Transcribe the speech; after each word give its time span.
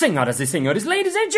Senhoras 0.00 0.40
e 0.40 0.46
senhores, 0.46 0.84
ladies 0.84 1.14
and 1.14 1.28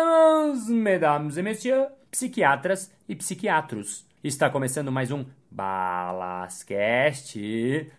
gentlemen, 0.00 0.82
mesdames 0.84 1.36
e 1.36 1.42
messieurs, 1.42 1.88
psiquiatras 2.08 2.92
e 3.08 3.16
psiquiatros. 3.16 4.06
Está 4.22 4.48
começando 4.48 4.92
mais 4.92 5.10
um 5.10 5.24
Balascast 5.50 7.36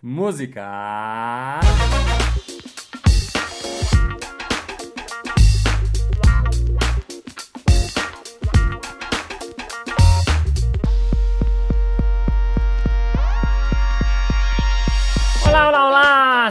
Música. 0.02 1.60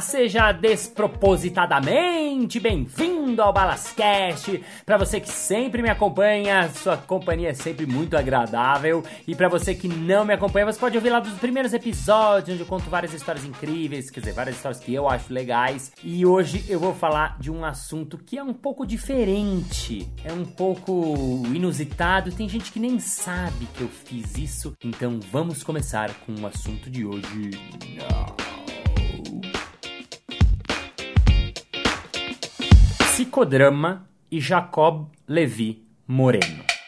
Seja 0.01 0.51
despropositadamente 0.51 2.59
bem-vindo 2.59 3.41
ao 3.41 3.53
Balascast. 3.53 4.63
Para 4.83 4.97
você 4.97 5.19
que 5.19 5.29
sempre 5.29 5.81
me 5.81 5.89
acompanha, 5.89 6.69
sua 6.71 6.97
companhia 6.97 7.49
é 7.49 7.53
sempre 7.53 7.85
muito 7.85 8.17
agradável. 8.17 9.03
E 9.27 9.35
para 9.35 9.47
você 9.47 9.75
que 9.75 9.87
não 9.87 10.25
me 10.25 10.33
acompanha, 10.33 10.65
você 10.65 10.79
pode 10.79 10.97
ouvir 10.97 11.11
lá 11.11 11.19
dos 11.19 11.37
primeiros 11.37 11.73
episódios, 11.73 12.55
onde 12.55 12.61
eu 12.61 12.65
conto 12.65 12.89
várias 12.89 13.13
histórias 13.13 13.45
incríveis, 13.45 14.09
quer 14.09 14.21
dizer, 14.21 14.33
várias 14.33 14.55
histórias 14.55 14.81
que 14.81 14.93
eu 14.93 15.07
acho 15.07 15.31
legais. 15.31 15.91
E 16.03 16.25
hoje 16.25 16.65
eu 16.67 16.79
vou 16.79 16.95
falar 16.95 17.37
de 17.39 17.51
um 17.51 17.63
assunto 17.63 18.17
que 18.17 18.37
é 18.37 18.43
um 18.43 18.53
pouco 18.53 18.85
diferente, 18.85 20.11
é 20.25 20.33
um 20.33 20.45
pouco 20.45 21.43
inusitado. 21.53 22.31
Tem 22.31 22.49
gente 22.49 22.71
que 22.71 22.79
nem 22.79 22.99
sabe 22.99 23.67
que 23.75 23.81
eu 23.81 23.87
fiz 23.87 24.37
isso. 24.37 24.73
Então 24.83 25.19
vamos 25.31 25.63
começar 25.63 26.11
com 26.25 26.33
o 26.41 26.47
assunto 26.47 26.89
de 26.89 27.05
hoje. 27.05 27.51
Psicodrama 33.21 34.09
e 34.31 34.39
Jacob 34.39 35.07
Levi 35.27 35.87
Moreno. 36.07 36.80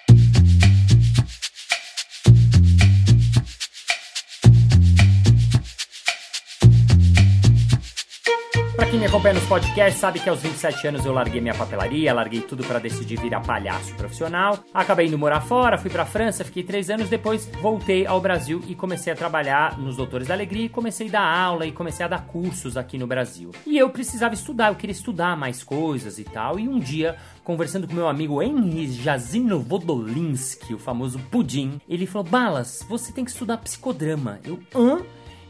Pra 8.75 8.87
quem 8.87 8.99
me 8.99 9.05
acompanha 9.05 9.35
nos 9.35 9.45
podcasts 9.45 10.01
sabe 10.01 10.19
que 10.19 10.27
aos 10.27 10.41
27 10.41 10.87
anos 10.87 11.05
eu 11.05 11.13
larguei 11.13 11.39
minha 11.39 11.53
papelaria, 11.53 12.11
larguei 12.11 12.41
tudo 12.41 12.63
para 12.63 12.79
decidir 12.79 13.19
virar 13.19 13.41
palhaço 13.41 13.93
profissional. 13.93 14.57
Acabei 14.73 15.05
indo 15.05 15.17
morar 15.17 15.41
fora, 15.41 15.77
fui 15.77 15.91
pra 15.91 16.07
França, 16.07 16.43
fiquei 16.43 16.63
três 16.63 16.89
anos 16.89 17.07
depois, 17.07 17.47
voltei 17.61 18.07
ao 18.07 18.19
Brasil 18.19 18.63
e 18.67 18.73
comecei 18.73 19.13
a 19.13 19.15
trabalhar 19.15 19.77
nos 19.77 19.95
Doutores 19.95 20.27
da 20.27 20.33
Alegria 20.33 20.65
e 20.65 20.69
comecei 20.69 21.07
a 21.07 21.11
dar 21.11 21.21
aula 21.21 21.67
e 21.67 21.71
comecei 21.71 22.03
a 22.03 22.09
dar 22.09 22.25
cursos 22.25 22.75
aqui 22.75 22.97
no 22.97 23.05
Brasil. 23.05 23.51
E 23.67 23.77
eu 23.77 23.91
precisava 23.91 24.33
estudar, 24.33 24.69
eu 24.69 24.75
queria 24.75 24.91
estudar 24.95 25.37
mais 25.37 25.63
coisas 25.63 26.17
e 26.17 26.23
tal. 26.23 26.59
E 26.59 26.67
um 26.67 26.79
dia, 26.79 27.15
conversando 27.43 27.87
com 27.87 27.93
meu 27.93 28.07
amigo 28.07 28.41
Henry 28.41 28.91
Jazino 28.91 29.59
Vodolinsky, 29.59 30.73
o 30.73 30.79
famoso 30.79 31.19
Pudim, 31.29 31.79
ele 31.87 32.07
falou: 32.07 32.27
Balas, 32.27 32.83
você 32.89 33.13
tem 33.13 33.23
que 33.23 33.29
estudar 33.29 33.57
psicodrama. 33.57 34.39
Eu, 34.43 34.59
hã? 34.75 34.99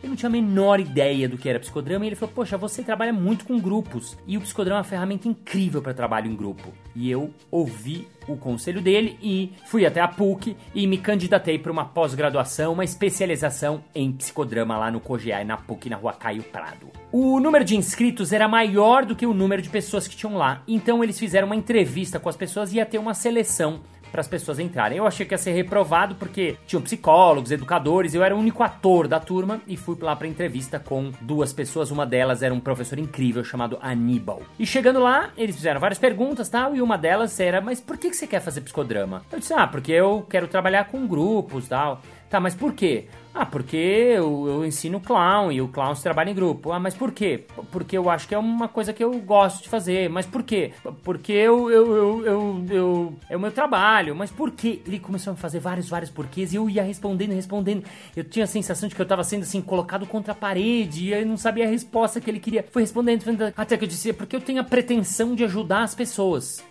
Eu 0.04 0.10
não 0.10 0.18
tinha 0.18 0.28
a 0.28 0.32
menor 0.32 0.82
ideia 0.82 1.30
do 1.30 1.38
que 1.38 1.48
era 1.48 1.58
psicodrama 1.58 2.04
e 2.04 2.10
ele 2.10 2.16
falou: 2.18 2.36
Poxa, 2.36 2.58
você 2.58 2.84
trabalha 2.84 3.14
muito 3.14 3.46
com 3.46 3.58
grupos 3.58 4.18
e 4.28 4.38
o 4.38 4.42
psicodrama 4.42 4.80
é 4.80 4.82
uma 4.82 4.84
ferramenta 4.84 5.30
incrível 5.30 5.82
para 5.82 5.94
trabalho 5.94 6.30
em 6.30 6.36
grupo. 6.36 6.74
E 6.94 7.10
eu 7.10 7.34
ouvi 7.50 8.06
o 8.28 8.36
conselho 8.36 8.82
dele 8.82 9.18
e 9.22 9.54
fui 9.66 9.86
até 9.86 10.02
a 10.02 10.08
PUC 10.08 10.58
e 10.76 10.86
me 10.88 10.98
candidatei 10.98 11.58
para 11.58 11.72
uma 11.72 11.86
pós-graduação, 11.86 12.74
uma 12.74 12.84
especialização 12.84 13.82
em 13.96 14.12
psicodrama 14.12 14.78
lá 14.78 14.92
no 14.92 15.00
COGEAI, 15.00 15.46
na 15.46 15.56
PUC, 15.56 15.90
na 15.90 15.96
rua 15.96 16.12
Caio 16.12 16.44
Prado. 16.44 16.88
O 17.10 17.40
número 17.40 17.64
de 17.64 17.78
inscritos 17.78 18.34
era 18.34 18.48
maior 18.48 19.06
do 19.06 19.16
que 19.16 19.26
o 19.26 19.34
número 19.34 19.62
de 19.62 19.70
pessoas 19.70 20.06
que 20.06 20.18
tinham 20.18 20.36
lá, 20.36 20.64
então 20.68 21.02
eles 21.02 21.18
fizeram 21.18 21.46
uma 21.46 21.56
entrevista 21.56 22.20
com 22.20 22.28
as 22.28 22.36
pessoas 22.36 22.74
e 22.74 22.78
ia 22.78 22.86
ter 22.86 22.98
uma 22.98 23.14
seleção 23.14 23.82
para 24.14 24.22
as 24.22 24.28
pessoas 24.28 24.60
entrarem. 24.60 25.00
Eu 25.00 25.08
achei 25.08 25.26
que 25.26 25.34
ia 25.34 25.38
ser 25.40 25.54
reprovado 25.54 26.14
porque 26.14 26.56
tinham 26.68 26.84
psicólogos, 26.84 27.50
educadores, 27.50 28.14
eu 28.14 28.24
era 28.24 28.36
o 28.36 28.38
único 28.38 28.62
ator 28.62 29.08
da 29.08 29.20
turma 29.20 29.60
e 29.68 29.76
fui 29.76 29.98
lá 30.00 30.16
para 30.16 30.28
entrevista 30.28 30.80
com 30.80 31.12
duas 31.20 31.52
pessoas, 31.52 31.90
uma 31.90 32.06
delas 32.06 32.44
era 32.44 32.54
um 32.54 32.60
professor 32.60 33.00
incrível 33.00 33.44
chamado 33.44 33.80
Aníbal. 33.82 34.44
E 34.60 34.68
chegando 34.68 35.00
lá, 35.00 35.32
eles 35.36 35.56
fizeram 35.56 35.80
várias 35.82 35.98
perguntas, 35.98 36.48
tal, 36.48 36.76
e 36.76 36.82
uma 36.82 36.96
delas 36.96 37.40
era: 37.40 37.60
"Mas 37.60 37.82
por 37.82 37.98
que 37.98 38.14
você 38.14 38.28
quer 38.28 38.40
fazer 38.40 38.62
psicodrama?" 38.62 39.24
Eu 39.32 39.40
disse: 39.40 39.54
"Ah, 39.54 39.66
porque 39.66 39.92
eu 39.92 40.24
quero 40.30 40.48
trabalhar 40.48 40.86
com 40.86 41.08
grupos, 41.08 41.68
tal." 41.68 42.00
Tá, 42.34 42.40
mas 42.40 42.56
por 42.56 42.74
quê? 42.74 43.06
Ah, 43.32 43.46
porque 43.46 43.78
eu, 43.78 44.48
eu, 44.48 44.66
ensino 44.66 45.00
clown 45.00 45.52
e 45.52 45.62
o 45.62 45.68
clown 45.68 45.94
se 45.94 46.02
trabalha 46.02 46.32
em 46.32 46.34
grupo. 46.34 46.72
Ah, 46.72 46.80
mas 46.80 46.96
por 46.96 47.12
quê? 47.12 47.46
Porque 47.72 47.96
eu 47.96 48.10
acho 48.10 48.28
que 48.28 48.34
é 48.34 48.38
uma 48.40 48.68
coisa 48.68 48.92
que 48.92 49.04
eu 49.04 49.12
gosto 49.20 49.62
de 49.62 49.70
fazer. 49.70 50.10
Mas 50.10 50.26
por 50.26 50.42
quê? 50.42 50.74
Porque 51.04 51.32
eu, 51.32 51.70
eu, 51.70 51.96
eu, 51.96 52.26
eu, 52.26 52.66
eu 52.72 53.14
é 53.30 53.38
o 53.38 53.40
meu 53.40 53.52
trabalho. 53.52 54.16
Mas 54.16 54.32
por 54.32 54.50
quê? 54.50 54.82
Ele 54.84 54.98
começou 54.98 55.34
a 55.34 55.36
fazer 55.36 55.60
vários, 55.60 55.88
vários 55.88 56.10
porquês 56.10 56.54
e 56.54 56.56
eu 56.56 56.68
ia 56.68 56.82
respondendo, 56.82 57.34
respondendo. 57.34 57.84
Eu 58.16 58.24
tinha 58.24 58.46
a 58.46 58.48
sensação 58.48 58.90
de 58.90 58.96
que 58.96 59.02
eu 59.04 59.06
tava 59.06 59.24
sendo 59.24 59.44
assim, 59.44 59.62
colocado 59.62 60.08
contra 60.08 60.32
a 60.32 60.36
parede 60.36 61.10
e 61.10 61.14
eu 61.14 61.24
não 61.28 61.38
sabia 61.38 61.66
a 61.66 61.70
resposta 61.70 62.20
que 62.20 62.32
ele 62.32 62.40
queria. 62.40 62.66
Foi 62.72 62.82
respondendo, 62.82 63.20
respondendo 63.20 63.54
até 63.56 63.78
que 63.78 63.84
eu 63.84 63.88
disse, 63.88 64.12
porque 64.12 64.36
eu 64.36 64.42
tenho 64.42 64.60
a 64.60 64.64
pretensão 64.64 65.36
de 65.36 65.44
ajudar 65.44 65.84
as 65.84 65.94
pessoas. 65.94 66.64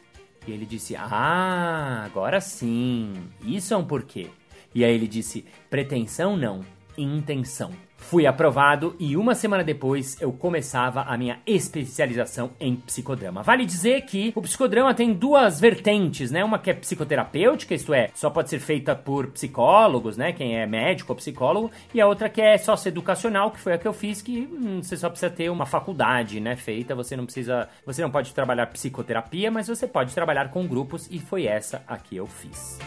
E 0.44 0.50
ele 0.50 0.66
disse, 0.66 0.96
ah, 0.96 2.02
agora 2.04 2.40
sim. 2.40 3.12
Isso 3.44 3.72
é 3.72 3.76
um 3.76 3.84
porquê. 3.84 4.28
E 4.74 4.84
aí 4.84 4.94
ele 4.94 5.08
disse: 5.08 5.44
pretensão 5.68 6.36
não, 6.36 6.60
intenção. 6.96 7.70
Fui 8.02 8.26
aprovado 8.26 8.96
e 8.98 9.16
uma 9.16 9.34
semana 9.34 9.62
depois 9.62 10.20
eu 10.20 10.32
começava 10.32 11.02
a 11.02 11.16
minha 11.16 11.38
especialização 11.46 12.50
em 12.60 12.74
psicodrama. 12.74 13.42
Vale 13.42 13.64
dizer 13.64 14.02
que 14.02 14.32
o 14.34 14.42
psicodrama 14.42 14.92
tem 14.92 15.14
duas 15.14 15.60
vertentes, 15.60 16.30
né? 16.30 16.44
Uma 16.44 16.58
que 16.58 16.70
é 16.70 16.74
psicoterapêutica, 16.74 17.74
isto 17.74 17.94
é, 17.94 18.10
só 18.12 18.28
pode 18.28 18.50
ser 18.50 18.58
feita 18.58 18.94
por 18.94 19.28
psicólogos, 19.28 20.16
né? 20.16 20.32
Quem 20.32 20.58
é 20.58 20.66
médico 20.66 21.12
ou 21.12 21.16
psicólogo, 21.16 21.70
e 21.94 22.00
a 22.00 22.06
outra 22.06 22.28
que 22.28 22.40
é 22.40 22.58
socioeducacional, 22.58 23.52
que 23.52 23.60
foi 23.60 23.72
a 23.72 23.78
que 23.78 23.86
eu 23.86 23.92
fiz, 23.92 24.20
que 24.20 24.48
hum, 24.52 24.82
você 24.82 24.96
só 24.96 25.08
precisa 25.08 25.30
ter 25.30 25.48
uma 25.48 25.64
faculdade, 25.64 26.40
né? 26.40 26.56
Feita, 26.56 26.94
você 26.94 27.16
não 27.16 27.24
precisa, 27.24 27.68
você 27.86 28.02
não 28.02 28.10
pode 28.10 28.34
trabalhar 28.34 28.66
psicoterapia, 28.66 29.50
mas 29.50 29.68
você 29.68 29.86
pode 29.86 30.12
trabalhar 30.12 30.50
com 30.50 30.66
grupos 30.66 31.08
e 31.10 31.20
foi 31.20 31.46
essa 31.46 31.82
a 31.86 31.96
que 31.96 32.16
eu 32.16 32.26
fiz. 32.26 32.78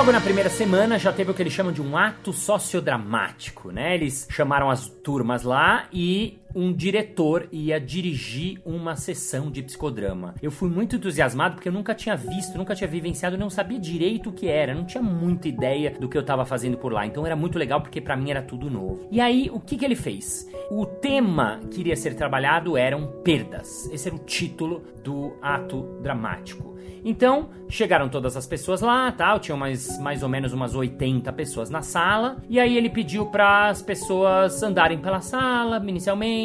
Logo 0.00 0.12
na 0.12 0.20
primeira 0.22 0.48
semana 0.48 0.98
já 0.98 1.12
teve 1.12 1.30
o 1.30 1.34
que 1.34 1.42
eles 1.42 1.52
chamam 1.52 1.70
de 1.70 1.82
um 1.82 1.94
ato 1.94 2.32
sociodramático, 2.32 3.70
né? 3.70 3.94
Eles 3.94 4.26
chamaram 4.30 4.70
as 4.70 4.88
turmas 4.88 5.42
lá 5.42 5.88
e 5.92 6.39
um 6.54 6.72
diretor 6.72 7.48
ia 7.52 7.80
dirigir 7.80 8.60
uma 8.64 8.96
sessão 8.96 9.50
de 9.50 9.62
psicodrama. 9.62 10.34
Eu 10.42 10.50
fui 10.50 10.68
muito 10.68 10.96
entusiasmado 10.96 11.54
porque 11.54 11.68
eu 11.68 11.72
nunca 11.72 11.94
tinha 11.94 12.16
visto, 12.16 12.56
nunca 12.56 12.74
tinha 12.74 12.88
vivenciado, 12.88 13.38
não 13.38 13.50
sabia 13.50 13.78
direito 13.78 14.30
o 14.30 14.32
que 14.32 14.48
era, 14.48 14.74
não 14.74 14.84
tinha 14.84 15.02
muita 15.02 15.48
ideia 15.48 15.90
do 15.90 16.08
que 16.08 16.16
eu 16.16 16.24
tava 16.24 16.44
fazendo 16.44 16.76
por 16.76 16.92
lá. 16.92 17.06
Então 17.06 17.26
era 17.26 17.36
muito 17.36 17.58
legal 17.58 17.80
porque 17.80 18.00
para 18.00 18.16
mim 18.16 18.30
era 18.30 18.42
tudo 18.42 18.70
novo. 18.70 19.08
E 19.10 19.20
aí, 19.20 19.50
o 19.52 19.60
que 19.60 19.76
que 19.76 19.84
ele 19.84 19.96
fez? 19.96 20.48
O 20.70 20.86
tema 20.86 21.60
que 21.70 21.80
iria 21.80 21.96
ser 21.96 22.14
trabalhado 22.14 22.76
eram 22.76 23.06
perdas. 23.22 23.86
Esse 23.92 24.08
era 24.08 24.16
o 24.16 24.20
título 24.20 24.82
do 25.02 25.36
ato 25.42 25.98
dramático. 26.02 26.70
Então, 27.04 27.48
chegaram 27.68 28.08
todas 28.08 28.36
as 28.36 28.46
pessoas 28.46 28.80
lá, 28.80 29.10
tal, 29.12 29.38
tinham 29.38 29.56
mais, 29.56 29.98
mais 29.98 30.22
ou 30.22 30.28
menos 30.28 30.52
umas 30.52 30.74
80 30.74 31.32
pessoas 31.32 31.70
na 31.70 31.82
sala, 31.82 32.36
e 32.48 32.58
aí 32.60 32.76
ele 32.76 32.90
pediu 32.90 33.26
para 33.26 33.68
as 33.68 33.80
pessoas 33.80 34.62
andarem 34.62 34.98
pela 34.98 35.20
sala 35.20 35.82
inicialmente, 35.86 36.39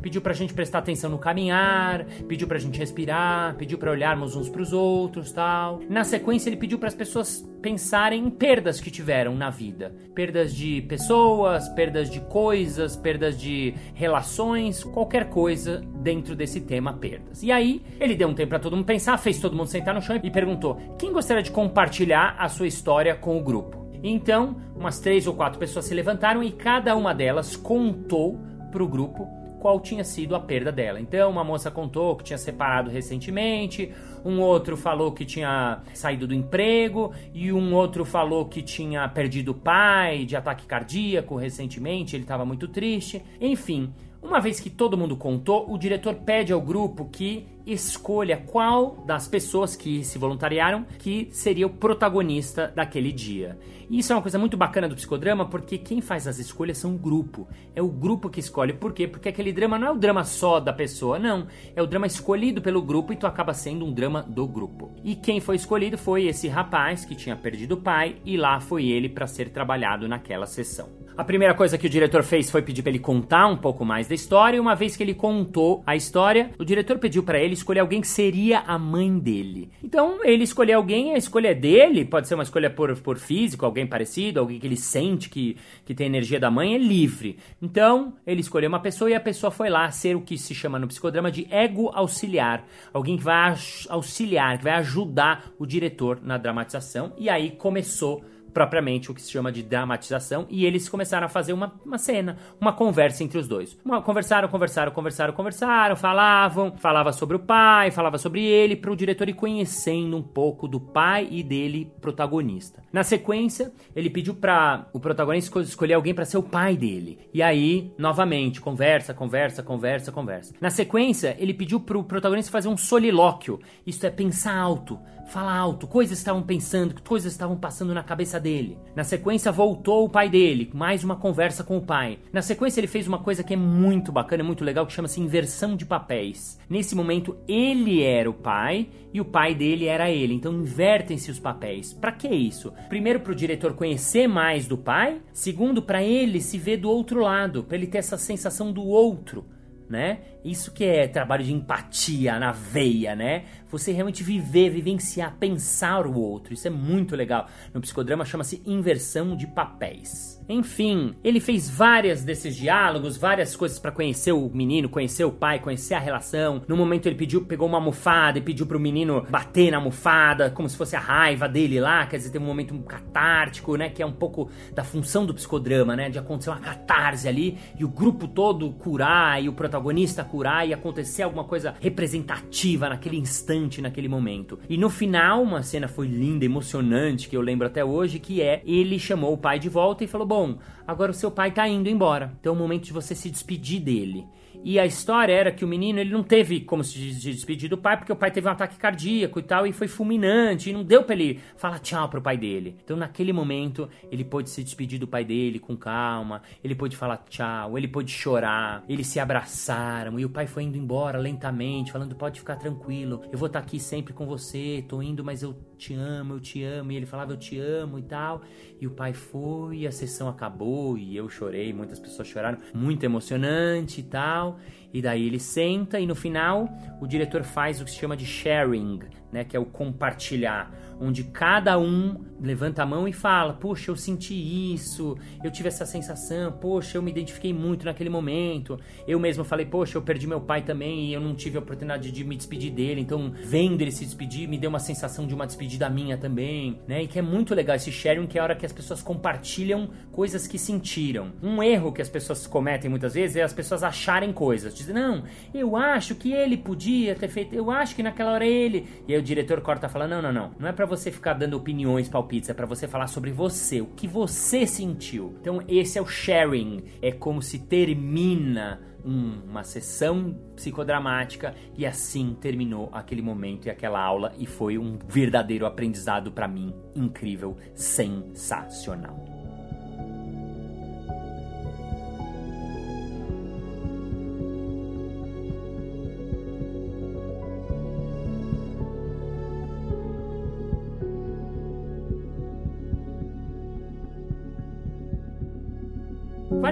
pediu 0.00 0.20
pra 0.22 0.32
gente 0.32 0.54
prestar 0.54 0.78
atenção 0.78 1.10
no 1.10 1.18
caminhar, 1.18 2.04
pediu 2.28 2.46
pra 2.46 2.58
gente 2.58 2.78
respirar, 2.78 3.56
pediu 3.56 3.78
para 3.78 3.90
olharmos 3.90 4.36
uns 4.36 4.48
pros 4.48 4.72
outros, 4.72 5.32
tal. 5.32 5.80
Na 5.88 6.04
sequência 6.04 6.48
ele 6.48 6.56
pediu 6.56 6.78
para 6.78 6.88
as 6.88 6.94
pessoas 6.94 7.44
pensarem 7.60 8.26
em 8.26 8.30
perdas 8.30 8.80
que 8.80 8.90
tiveram 8.90 9.34
na 9.34 9.48
vida, 9.48 9.94
perdas 10.14 10.54
de 10.54 10.82
pessoas, 10.82 11.66
perdas 11.70 12.10
de 12.10 12.20
coisas, 12.20 12.94
perdas 12.94 13.40
de 13.40 13.74
relações, 13.94 14.84
qualquer 14.84 15.30
coisa 15.30 15.82
dentro 15.96 16.36
desse 16.36 16.60
tema 16.60 16.92
perdas. 16.92 17.42
E 17.42 17.50
aí 17.50 17.82
ele 17.98 18.14
deu 18.14 18.28
um 18.28 18.34
tempo 18.34 18.50
para 18.50 18.58
todo 18.58 18.76
mundo 18.76 18.84
pensar, 18.84 19.16
fez 19.16 19.40
todo 19.40 19.56
mundo 19.56 19.68
sentar 19.68 19.94
no 19.94 20.02
chão 20.02 20.20
e 20.22 20.30
perguntou: 20.30 20.78
quem 20.98 21.12
gostaria 21.12 21.42
de 21.42 21.50
compartilhar 21.50 22.36
a 22.38 22.48
sua 22.48 22.66
história 22.66 23.14
com 23.14 23.38
o 23.38 23.42
grupo? 23.42 23.84
Então, 24.06 24.56
umas 24.76 25.00
três 25.00 25.26
ou 25.26 25.32
quatro 25.32 25.58
pessoas 25.58 25.86
se 25.86 25.94
levantaram 25.94 26.42
e 26.42 26.52
cada 26.52 26.94
uma 26.94 27.14
delas 27.14 27.56
contou 27.56 28.38
para 28.74 28.82
o 28.82 28.88
grupo 28.88 29.28
qual 29.60 29.80
tinha 29.80 30.02
sido 30.04 30.34
a 30.34 30.40
perda 30.40 30.72
dela. 30.72 31.00
Então, 31.00 31.30
uma 31.30 31.44
moça 31.44 31.70
contou 31.70 32.16
que 32.16 32.24
tinha 32.24 32.36
separado 32.36 32.90
recentemente, 32.90 33.94
um 34.24 34.40
outro 34.40 34.76
falou 34.76 35.12
que 35.12 35.24
tinha 35.24 35.80
saído 35.94 36.26
do 36.26 36.34
emprego 36.34 37.12
e 37.32 37.52
um 37.52 37.72
outro 37.72 38.04
falou 38.04 38.46
que 38.46 38.60
tinha 38.60 39.08
perdido 39.08 39.52
o 39.52 39.54
pai 39.54 40.26
de 40.26 40.36
ataque 40.36 40.66
cardíaco 40.66 41.36
recentemente, 41.36 42.14
ele 42.14 42.24
estava 42.24 42.44
muito 42.44 42.68
triste. 42.68 43.22
Enfim, 43.40 43.94
uma 44.20 44.40
vez 44.40 44.58
que 44.58 44.68
todo 44.68 44.98
mundo 44.98 45.16
contou, 45.16 45.72
o 45.72 45.78
diretor 45.78 46.14
pede 46.16 46.52
ao 46.52 46.60
grupo 46.60 47.06
que 47.06 47.46
escolha 47.66 48.36
qual 48.46 49.02
das 49.06 49.26
pessoas 49.26 49.74
que 49.74 50.04
se 50.04 50.18
voluntariaram 50.18 50.84
que 50.98 51.28
seria 51.32 51.66
o 51.66 51.70
protagonista 51.70 52.72
daquele 52.74 53.12
dia. 53.12 53.58
E 53.88 53.98
isso 53.98 54.12
é 54.12 54.16
uma 54.16 54.22
coisa 54.22 54.38
muito 54.38 54.56
bacana 54.56 54.88
do 54.88 54.94
psicodrama, 54.94 55.46
porque 55.46 55.78
quem 55.78 56.00
faz 56.00 56.26
as 56.26 56.38
escolhas 56.38 56.78
são 56.78 56.94
o 56.94 56.98
grupo. 56.98 57.46
É 57.74 57.82
o 57.82 57.88
grupo 57.88 58.30
que 58.30 58.40
escolhe. 58.40 58.72
Por 58.72 58.92
quê? 58.92 59.06
Porque 59.06 59.28
aquele 59.28 59.52
drama 59.52 59.78
não 59.78 59.88
é 59.88 59.90
o 59.90 59.98
drama 59.98 60.24
só 60.24 60.58
da 60.58 60.72
pessoa, 60.72 61.18
não. 61.18 61.46
É 61.76 61.82
o 61.82 61.86
drama 61.86 62.06
escolhido 62.06 62.62
pelo 62.62 62.82
grupo 62.82 63.12
e 63.12 63.16
tu 63.16 63.26
acaba 63.26 63.52
sendo 63.52 63.84
um 63.84 63.92
drama 63.92 64.22
do 64.22 64.46
grupo. 64.46 64.92
E 65.04 65.14
quem 65.14 65.40
foi 65.40 65.56
escolhido 65.56 65.98
foi 65.98 66.26
esse 66.26 66.48
rapaz 66.48 67.04
que 67.04 67.14
tinha 67.14 67.36
perdido 67.36 67.72
o 67.72 67.80
pai 67.80 68.16
e 68.24 68.36
lá 68.36 68.58
foi 68.60 68.86
ele 68.86 69.08
para 69.08 69.26
ser 69.26 69.50
trabalhado 69.50 70.08
naquela 70.08 70.46
sessão. 70.46 71.04
A 71.16 71.22
primeira 71.22 71.54
coisa 71.54 71.78
que 71.78 71.86
o 71.86 71.90
diretor 71.90 72.24
fez 72.24 72.50
foi 72.50 72.60
pedir 72.60 72.82
para 72.82 72.90
ele 72.90 72.98
contar 72.98 73.46
um 73.46 73.56
pouco 73.56 73.84
mais 73.84 74.08
da 74.08 74.16
história, 74.16 74.56
e 74.56 74.60
uma 74.60 74.74
vez 74.74 74.96
que 74.96 75.02
ele 75.04 75.14
contou 75.14 75.80
a 75.86 75.94
história, 75.94 76.50
o 76.58 76.64
diretor 76.64 76.98
pediu 76.98 77.22
para 77.22 77.38
ele 77.38 77.53
escolher 77.54 77.80
alguém 77.80 78.00
que 78.00 78.08
seria 78.08 78.60
a 78.60 78.78
mãe 78.78 79.18
dele. 79.18 79.70
Então, 79.82 80.20
ele 80.24 80.44
escolheu 80.44 80.78
alguém, 80.78 81.14
a 81.14 81.18
escolha 81.18 81.48
é 81.48 81.54
dele, 81.54 82.04
pode 82.04 82.28
ser 82.28 82.34
uma 82.34 82.42
escolha 82.42 82.68
por, 82.68 82.94
por 83.00 83.18
físico, 83.18 83.64
alguém 83.64 83.86
parecido, 83.86 84.40
alguém 84.40 84.60
que 84.60 84.66
ele 84.66 84.76
sente 84.76 85.28
que, 85.28 85.56
que 85.84 85.94
tem 85.94 86.06
energia 86.06 86.38
da 86.38 86.50
mãe, 86.50 86.74
é 86.74 86.78
livre. 86.78 87.38
Então, 87.62 88.14
ele 88.26 88.40
escolheu 88.40 88.68
uma 88.68 88.80
pessoa 88.80 89.10
e 89.10 89.14
a 89.14 89.20
pessoa 89.20 89.50
foi 89.50 89.70
lá 89.70 89.90
ser 89.90 90.16
o 90.16 90.20
que 90.20 90.36
se 90.36 90.54
chama 90.54 90.78
no 90.78 90.86
psicodrama 90.86 91.30
de 91.30 91.46
ego 91.50 91.90
auxiliar. 91.94 92.66
Alguém 92.92 93.16
que 93.16 93.24
vai 93.24 93.54
auxiliar, 93.88 94.58
que 94.58 94.64
vai 94.64 94.74
ajudar 94.74 95.52
o 95.58 95.66
diretor 95.66 96.20
na 96.22 96.36
dramatização, 96.36 97.12
e 97.16 97.28
aí 97.28 97.50
começou 97.50 98.24
propriamente 98.54 99.10
o 99.10 99.14
que 99.14 99.20
se 99.20 99.32
chama 99.32 99.50
de 99.50 99.62
dramatização, 99.62 100.46
e 100.48 100.64
eles 100.64 100.88
começaram 100.88 101.26
a 101.26 101.28
fazer 101.28 101.52
uma, 101.52 101.74
uma 101.84 101.98
cena, 101.98 102.38
uma 102.60 102.72
conversa 102.72 103.24
entre 103.24 103.36
os 103.36 103.48
dois. 103.48 103.76
Uma, 103.84 104.00
conversaram, 104.00 104.48
conversaram, 104.48 104.92
conversaram, 104.92 105.34
conversaram, 105.34 105.96
falavam, 105.96 106.72
falava 106.78 107.12
sobre 107.12 107.36
o 107.36 107.40
pai, 107.40 107.90
falava 107.90 108.16
sobre 108.16 108.44
ele, 108.44 108.76
para 108.76 108.92
o 108.92 108.96
diretor 108.96 109.28
ir 109.28 109.34
conhecendo 109.34 110.16
um 110.16 110.22
pouco 110.22 110.68
do 110.68 110.80
pai 110.80 111.26
e 111.30 111.42
dele 111.42 111.92
protagonista. 112.00 112.82
Na 112.92 113.02
sequência, 113.02 113.72
ele 113.94 114.08
pediu 114.08 114.34
para 114.34 114.88
o 114.92 115.00
protagonista 115.00 115.60
escolher 115.60 115.94
alguém 115.94 116.14
para 116.14 116.24
ser 116.24 116.38
o 116.38 116.42
pai 116.42 116.76
dele. 116.76 117.18
E 117.34 117.42
aí, 117.42 117.92
novamente, 117.98 118.60
conversa, 118.60 119.12
conversa, 119.12 119.62
conversa, 119.62 120.12
conversa. 120.12 120.54
Na 120.60 120.70
sequência, 120.70 121.36
ele 121.38 121.52
pediu 121.52 121.80
para 121.80 121.98
o 121.98 122.04
protagonista 122.04 122.52
fazer 122.52 122.68
um 122.68 122.76
solilóquio. 122.76 123.58
Isso 123.84 124.06
é 124.06 124.10
pensar 124.10 124.56
alto, 124.56 125.00
falar 125.26 125.56
alto, 125.56 125.86
coisas 125.86 126.18
estavam 126.18 126.42
pensando, 126.42 126.94
coisas 127.02 127.32
estavam 127.32 127.56
passando 127.56 127.94
na 127.94 128.02
cabeça 128.02 128.38
dele. 128.44 128.76
Na 128.94 129.02
sequência, 129.02 129.50
voltou 129.50 130.04
o 130.04 130.08
pai 130.08 130.28
dele, 130.28 130.70
mais 130.72 131.02
uma 131.02 131.16
conversa 131.16 131.64
com 131.64 131.78
o 131.78 131.82
pai. 131.82 132.18
Na 132.32 132.42
sequência, 132.42 132.78
ele 132.78 132.86
fez 132.86 133.08
uma 133.08 133.18
coisa 133.18 133.42
que 133.42 133.54
é 133.54 133.56
muito 133.56 134.12
bacana, 134.12 134.44
muito 134.44 134.62
legal, 134.62 134.86
que 134.86 134.92
chama-se 134.92 135.20
inversão 135.20 135.74
de 135.74 135.86
papéis. 135.86 136.60
Nesse 136.68 136.94
momento, 136.94 137.36
ele 137.48 138.02
era 138.02 138.28
o 138.28 138.34
pai 138.34 138.88
e 139.12 139.20
o 139.20 139.24
pai 139.24 139.54
dele 139.54 139.86
era 139.86 140.10
ele. 140.10 140.34
Então, 140.34 140.52
invertem-se 140.52 141.30
os 141.30 141.40
papéis. 141.40 141.92
Para 141.92 142.12
que 142.12 142.28
isso? 142.28 142.72
Primeiro, 142.88 143.20
para 143.20 143.32
o 143.32 143.34
diretor 143.34 143.72
conhecer 143.72 144.28
mais 144.28 144.66
do 144.66 144.76
pai. 144.76 145.20
Segundo, 145.32 145.82
para 145.82 146.02
ele 146.04 146.40
se 146.40 146.58
ver 146.58 146.76
do 146.76 146.90
outro 146.90 147.20
lado, 147.20 147.64
para 147.64 147.76
ele 147.76 147.86
ter 147.86 147.98
essa 147.98 148.18
sensação 148.18 148.70
do 148.70 148.84
outro 148.84 149.44
né? 149.88 150.20
Isso 150.44 150.72
que 150.72 150.84
é 150.84 151.06
trabalho 151.06 151.44
de 151.44 151.52
empatia 151.52 152.38
na 152.38 152.52
veia, 152.52 153.14
né? 153.14 153.44
Você 153.68 153.92
realmente 153.92 154.22
viver, 154.22 154.70
vivenciar, 154.70 155.36
pensar 155.38 156.06
o 156.06 156.18
outro. 156.18 156.54
Isso 156.54 156.66
é 156.66 156.70
muito 156.70 157.16
legal. 157.16 157.48
No 157.72 157.80
psicodrama 157.80 158.24
chama-se 158.24 158.62
inversão 158.66 159.36
de 159.36 159.46
papéis. 159.46 160.33
Enfim, 160.48 161.14
ele 161.24 161.40
fez 161.40 161.70
várias 161.70 162.22
desses 162.22 162.54
diálogos, 162.54 163.16
várias 163.16 163.56
coisas 163.56 163.78
para 163.78 163.90
conhecer 163.90 164.32
o 164.32 164.50
menino, 164.52 164.88
conhecer 164.88 165.24
o 165.24 165.32
pai, 165.32 165.58
conhecer 165.58 165.94
a 165.94 165.98
relação. 165.98 166.62
No 166.68 166.76
momento 166.76 167.06
ele 167.06 167.14
pediu, 167.14 167.44
pegou 167.44 167.66
uma 167.66 167.78
almofada 167.78 168.38
e 168.38 168.42
pediu 168.42 168.66
pro 168.66 168.78
menino 168.78 169.26
bater 169.30 169.70
na 169.70 169.78
almofada, 169.78 170.50
como 170.50 170.68
se 170.68 170.76
fosse 170.76 170.96
a 170.96 171.00
raiva 171.00 171.48
dele 171.48 171.80
lá, 171.80 172.06
quer 172.06 172.18
dizer, 172.18 172.30
tem 172.30 172.40
um 172.40 172.44
momento 172.44 172.78
catártico, 172.80 173.76
né, 173.76 173.88
que 173.88 174.02
é 174.02 174.06
um 174.06 174.12
pouco 174.12 174.50
da 174.74 174.84
função 174.84 175.24
do 175.24 175.34
psicodrama, 175.34 175.96
né, 175.96 176.10
de 176.10 176.18
acontecer 176.18 176.50
uma 176.50 176.60
catarse 176.60 177.26
ali 177.26 177.58
e 177.78 177.84
o 177.84 177.88
grupo 177.88 178.28
todo 178.28 178.70
curar 178.72 179.42
e 179.42 179.48
o 179.48 179.52
protagonista 179.52 180.22
curar 180.24 180.68
e 180.68 180.74
acontecer 180.74 181.22
alguma 181.22 181.44
coisa 181.44 181.74
representativa 181.80 182.88
naquele 182.88 183.16
instante, 183.16 183.80
naquele 183.80 184.08
momento. 184.08 184.58
E 184.68 184.76
no 184.76 184.90
final, 184.90 185.42
uma 185.42 185.62
cena 185.62 185.88
foi 185.88 186.06
linda, 186.06 186.44
emocionante, 186.44 187.28
que 187.28 187.36
eu 187.36 187.40
lembro 187.40 187.66
até 187.66 187.84
hoje, 187.84 188.18
que 188.18 188.42
é 188.42 188.62
ele 188.64 188.98
chamou 188.98 189.32
o 189.32 189.38
pai 189.38 189.58
de 189.58 189.68
volta 189.68 190.04
e 190.04 190.06
falou: 190.06 190.26
bom, 190.34 190.58
agora 190.84 191.12
o 191.12 191.14
seu 191.14 191.30
pai 191.30 191.52
tá 191.52 191.68
indo 191.68 191.88
embora. 191.88 192.32
Então 192.40 192.52
é 192.52 192.56
o 192.56 192.58
momento 192.58 192.86
de 192.86 192.92
você 192.92 193.14
se 193.14 193.30
despedir 193.30 193.80
dele. 193.80 194.26
E 194.64 194.78
a 194.78 194.86
história 194.86 195.34
era 195.34 195.52
que 195.52 195.62
o 195.62 195.68
menino 195.68 195.98
ele 195.98 196.10
não 196.10 196.22
teve 196.22 196.60
como 196.60 196.82
se 196.82 196.98
despedir 196.98 197.68
do 197.68 197.76
pai, 197.76 197.98
porque 197.98 198.10
o 198.10 198.16
pai 198.16 198.30
teve 198.30 198.48
um 198.48 198.50
ataque 198.50 198.78
cardíaco 198.78 199.38
e 199.38 199.42
tal, 199.42 199.66
e 199.66 199.72
foi 199.74 199.86
fulminante, 199.86 200.70
e 200.70 200.72
não 200.72 200.82
deu 200.82 201.02
pra 201.02 201.14
ele 201.14 201.38
falar 201.54 201.78
tchau 201.80 202.08
pro 202.08 202.22
pai 202.22 202.38
dele. 202.38 202.74
Então, 202.82 202.96
naquele 202.96 203.30
momento, 203.30 203.90
ele 204.10 204.24
pôde 204.24 204.48
se 204.48 204.64
despedir 204.64 204.98
do 204.98 205.06
pai 205.06 205.22
dele 205.22 205.58
com 205.58 205.76
calma, 205.76 206.40
ele 206.62 206.74
pôde 206.74 206.96
falar 206.96 207.18
tchau, 207.28 207.76
ele 207.76 207.86
pôde 207.86 208.10
chorar, 208.10 208.82
eles 208.88 209.06
se 209.06 209.20
abraçaram, 209.20 210.18
e 210.18 210.24
o 210.24 210.30
pai 210.30 210.46
foi 210.46 210.62
indo 210.62 210.78
embora 210.78 211.18
lentamente, 211.18 211.92
falando: 211.92 212.14
pode 212.16 212.40
ficar 212.40 212.56
tranquilo, 212.56 213.20
eu 213.30 213.38
vou 213.38 213.48
estar 213.48 213.60
tá 213.60 213.66
aqui 213.66 213.78
sempre 213.78 214.14
com 214.14 214.24
você, 214.24 214.82
tô 214.88 215.02
indo, 215.02 215.22
mas 215.22 215.42
eu 215.42 215.54
te 215.76 215.92
amo, 215.92 216.34
eu 216.34 216.40
te 216.40 216.62
amo. 216.62 216.92
E 216.92 216.96
ele 216.96 217.06
falava: 217.06 217.32
eu 217.32 217.36
te 217.36 217.58
amo 217.58 217.98
e 217.98 218.02
tal. 218.02 218.42
E 218.80 218.86
o 218.86 218.90
pai 218.90 219.12
foi, 219.12 219.86
a 219.86 219.92
sessão 219.92 220.28
acabou, 220.28 220.96
e 220.96 221.16
eu 221.16 221.28
chorei, 221.28 221.72
muitas 221.72 221.98
pessoas 221.98 222.28
choraram, 222.28 222.58
muito 222.72 223.04
emocionante 223.04 224.00
e 224.00 224.04
tal. 224.04 224.53
E 224.92 225.02
daí 225.02 225.26
ele 225.26 225.40
senta 225.40 225.98
e 225.98 226.06
no 226.06 226.14
final 226.14 226.68
o 227.00 227.06
diretor 227.06 227.42
faz 227.42 227.80
o 227.80 227.84
que 227.84 227.90
se 227.90 227.98
chama 227.98 228.16
de 228.16 228.24
sharing, 228.24 229.00
né, 229.32 229.44
que 229.44 229.56
é 229.56 229.60
o 229.60 229.64
compartilhar, 229.64 230.70
onde 231.00 231.24
cada 231.24 231.78
um 231.78 232.24
levanta 232.40 232.82
a 232.82 232.86
mão 232.86 233.08
e 233.08 233.12
fala: 233.12 233.52
"Poxa, 233.52 233.90
eu 233.90 233.96
senti 233.96 234.34
isso, 234.72 235.16
eu 235.42 235.50
tive 235.50 235.68
essa 235.68 235.84
sensação, 235.84 236.52
poxa, 236.52 236.96
eu 236.96 237.02
me 237.02 237.10
identifiquei 237.10 237.52
muito 237.52 237.84
naquele 237.84 238.08
momento. 238.08 238.78
Eu 239.06 239.18
mesmo 239.18 239.44
falei: 239.44 239.66
"Poxa, 239.66 239.98
eu 239.98 240.02
perdi 240.02 240.26
meu 240.26 240.40
pai 240.40 240.62
também 240.62 241.06
e 241.06 241.12
eu 241.12 241.20
não 241.20 241.34
tive 241.34 241.56
a 241.56 241.60
oportunidade 241.60 242.10
de 242.10 242.24
me 242.24 242.36
despedir 242.36 242.70
dele". 242.72 243.00
Então, 243.00 243.32
vendo 243.44 243.82
ele 243.82 243.90
se 243.92 244.04
despedir, 244.04 244.48
me 244.48 244.56
deu 244.56 244.70
uma 244.70 244.78
sensação 244.78 245.26
de 245.26 245.34
uma 245.34 245.46
despedida 245.46 245.90
minha 245.90 246.16
também, 246.16 246.80
né? 246.86 247.02
E 247.02 247.08
que 247.08 247.18
é 247.18 247.22
muito 247.22 247.54
legal 247.54 247.76
esse 247.76 247.90
sharing, 247.90 248.26
que 248.26 248.38
é 248.38 248.40
a 248.40 248.44
hora 248.44 248.56
que 248.56 248.66
as 248.66 248.72
pessoas 248.72 249.02
compartilham 249.02 249.90
coisas 250.12 250.46
que 250.46 250.58
sentiram. 250.58 251.32
Um 251.42 251.62
erro 251.62 251.92
que 251.92 252.02
as 252.02 252.08
pessoas 252.08 252.46
cometem 252.46 252.88
muitas 252.88 253.14
vezes 253.14 253.36
é 253.36 253.42
as 253.42 253.52
pessoas 253.52 253.82
acharem 253.82 254.32
coisas, 254.32 254.74
dizer: 254.74 254.92
"Não, 254.92 255.24
eu 255.52 255.76
acho 255.76 256.14
que 256.14 256.32
ele 256.32 256.56
podia 256.56 257.14
ter 257.14 257.28
feito, 257.28 257.54
eu 257.54 257.70
acho 257.70 257.96
que 257.96 258.02
naquela 258.02 258.32
hora 258.32 258.46
ele". 258.46 258.86
E 259.08 259.14
aí 259.14 259.24
diretor 259.24 259.60
corta 259.60 259.86
e 259.86 259.90
fala: 259.90 260.06
Não, 260.06 260.22
não, 260.22 260.32
não. 260.32 260.52
Não 260.58 260.68
é 260.68 260.72
para 260.72 260.86
você 260.86 260.93
ficar 260.96 261.34
dando 261.34 261.54
opiniões, 261.56 262.08
palpites, 262.08 262.50
é 262.50 262.54
para 262.54 262.66
você 262.66 262.86
falar 262.86 263.06
sobre 263.06 263.30
você, 263.30 263.80
o 263.80 263.86
que 263.86 264.06
você 264.06 264.66
sentiu. 264.66 265.34
Então, 265.40 265.62
esse 265.68 265.98
é 265.98 266.02
o 266.02 266.06
sharing. 266.06 266.82
É 267.00 267.12
como 267.12 267.42
se 267.42 267.58
termina 267.58 268.80
uma 269.04 269.62
sessão 269.62 270.34
psicodramática 270.56 271.54
e 271.76 271.84
assim 271.84 272.34
terminou 272.40 272.88
aquele 272.92 273.20
momento 273.20 273.66
e 273.66 273.70
aquela 273.70 274.00
aula 274.00 274.32
e 274.38 274.46
foi 274.46 274.78
um 274.78 274.98
verdadeiro 275.06 275.66
aprendizado 275.66 276.32
para 276.32 276.48
mim 276.48 276.74
incrível, 276.94 277.56
sensacional. 277.74 279.33